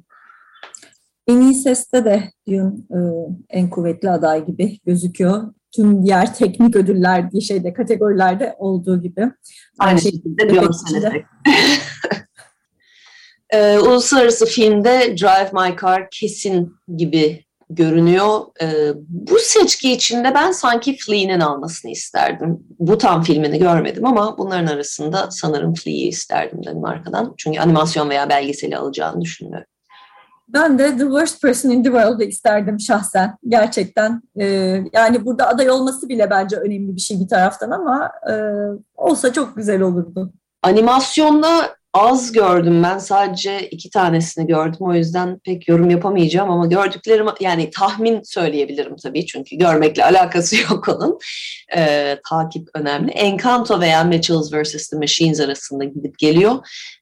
[1.27, 2.99] En iyi seste de Dune e,
[3.49, 9.31] en kuvvetli aday gibi gözüküyor tüm diğer teknik ödüller diye şeyde kategorilerde olduğu gibi.
[9.79, 11.25] Aynı şekilde Beyoncé'de.
[13.53, 18.39] ee, uluslararası filmde Drive My Car kesin gibi görünüyor.
[18.61, 22.59] Ee, bu seçki içinde ben sanki Flea'nin almasını isterdim.
[22.79, 27.33] Bu tam filmini görmedim ama bunların arasında sanırım Flea'yı isterdim Danimarka'dan.
[27.37, 29.67] Çünkü animasyon veya belgeseli alacağını düşünüyorum.
[30.47, 33.37] Ben de The Worst Person in the World'ı isterdim şahsen.
[33.47, 34.21] Gerçekten.
[34.39, 34.45] E,
[34.93, 38.33] yani burada aday olması bile bence önemli bir şey bir taraftan ama e,
[38.95, 40.33] olsa çok güzel olurdu.
[40.63, 42.97] Animasyonda az gördüm ben.
[42.97, 44.79] Sadece iki tanesini gördüm.
[44.79, 49.25] O yüzden pek yorum yapamayacağım ama gördüklerim yani tahmin söyleyebilirim tabii.
[49.25, 51.19] Çünkü görmekle alakası yok onun.
[51.75, 53.11] Ee, takip önemli.
[53.11, 54.89] Encanto veya Mitchells vs.
[54.89, 56.55] The Machines arasında gidip geliyor.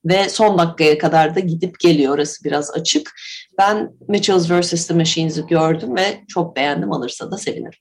[0.06, 2.16] Ve son dakikaya kadar da gidip geliyor.
[2.16, 3.12] Orası biraz açık.
[3.58, 4.88] Ben Mitchells vs.
[4.88, 6.92] The Machines'i gördüm ve çok beğendim.
[6.92, 7.80] Alırsa da sevinirim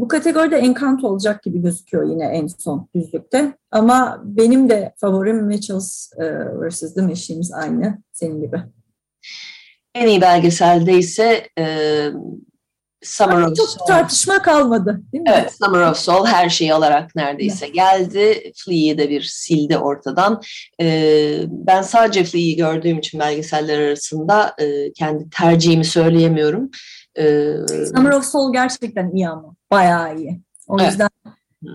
[0.00, 3.52] bu kategoride Encanto olacak gibi gözüküyor yine en son düzlükte.
[3.70, 6.24] Ama benim de favorim Mitchells e,
[6.68, 6.94] vs.
[6.94, 8.62] The Machines aynı senin gibi.
[9.94, 11.64] En iyi belgeselde ise e,
[13.02, 13.86] Summer of Çok Soul.
[13.86, 15.30] tartışma kalmadı değil mi?
[15.34, 17.74] Evet, Summer of Soul her şeyi alarak neredeyse evet.
[17.74, 18.52] geldi.
[18.56, 20.42] Flea'yı de bir sildi ortadan.
[20.80, 26.70] Ee, ben sadece Flea'yı gördüğüm için belgeseller arasında e, kendi tercihimi söyleyemiyorum.
[27.20, 29.54] Ee, Summer of Soul gerçekten iyi ama.
[29.70, 30.40] Bayağı iyi.
[30.68, 30.90] O evet.
[30.90, 31.08] yüzden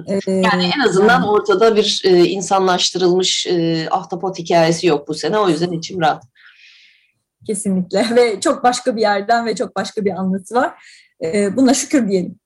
[0.08, 5.38] e, yani en azından yani, ortada bir e, insanlaştırılmış e, ahtapot hikayesi yok bu sene.
[5.40, 6.24] O yüzden içim rahat.
[7.48, 10.74] Kesinlikle ve çok başka bir yerden ve çok başka bir anlatı var.
[11.24, 12.40] E, buna şükür diyelim.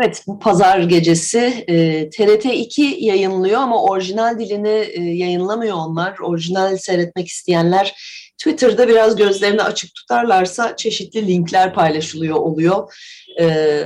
[0.00, 6.18] Evet, bu pazar gecesi e, TRT 2 yayınlıyor ama orijinal dilini e, yayınlamıyor onlar.
[6.18, 7.96] Orijinal seyretmek isteyenler
[8.38, 12.94] Twitter'da biraz gözlerini açık tutarlarsa çeşitli linkler paylaşılıyor oluyor.
[13.40, 13.84] Ee,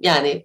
[0.00, 0.44] yani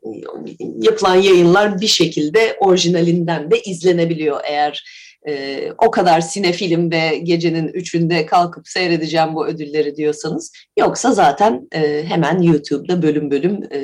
[0.81, 4.83] yapılan yayınlar bir şekilde orijinalinden de izlenebiliyor eğer
[5.27, 10.51] e, o kadar sinefilim ve gecenin üçünde kalkıp seyredeceğim bu ödülleri diyorsanız.
[10.79, 13.79] Yoksa zaten e, hemen YouTube'da bölüm bölüm e,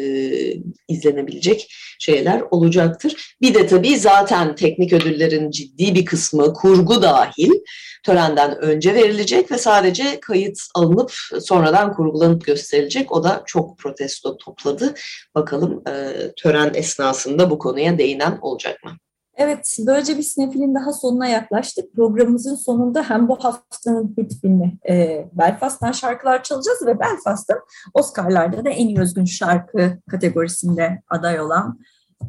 [0.88, 3.36] izlenebilecek şeyler olacaktır.
[3.42, 7.52] Bir de tabii zaten teknik ödüllerin ciddi bir kısmı kurgu dahil
[8.04, 13.12] törenden önce verilecek ve sadece kayıt alınıp sonradan kurgulanıp gösterilecek.
[13.12, 14.94] O da çok protesto topladı.
[15.36, 18.92] Bakalım e, tören esnasında bu konuya değinen olacak mı?
[19.36, 21.96] Evet, böylece bir sinefilin daha sonuna yaklaştık.
[21.96, 27.60] Programımızın sonunda hem bu haftanın hit filmi e, Belfast'tan şarkılar çalacağız ve Belfast'ın
[27.94, 31.80] Oscar'larda da en iyi özgün şarkı kategorisinde aday olan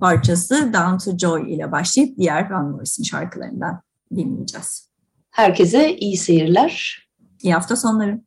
[0.00, 3.80] parçası Down to Joy ile başlayıp diğer Van Morrison şarkılarından
[4.16, 4.88] dinleyeceğiz.
[5.30, 7.04] Herkese iyi seyirler.
[7.42, 8.20] İyi hafta sonları.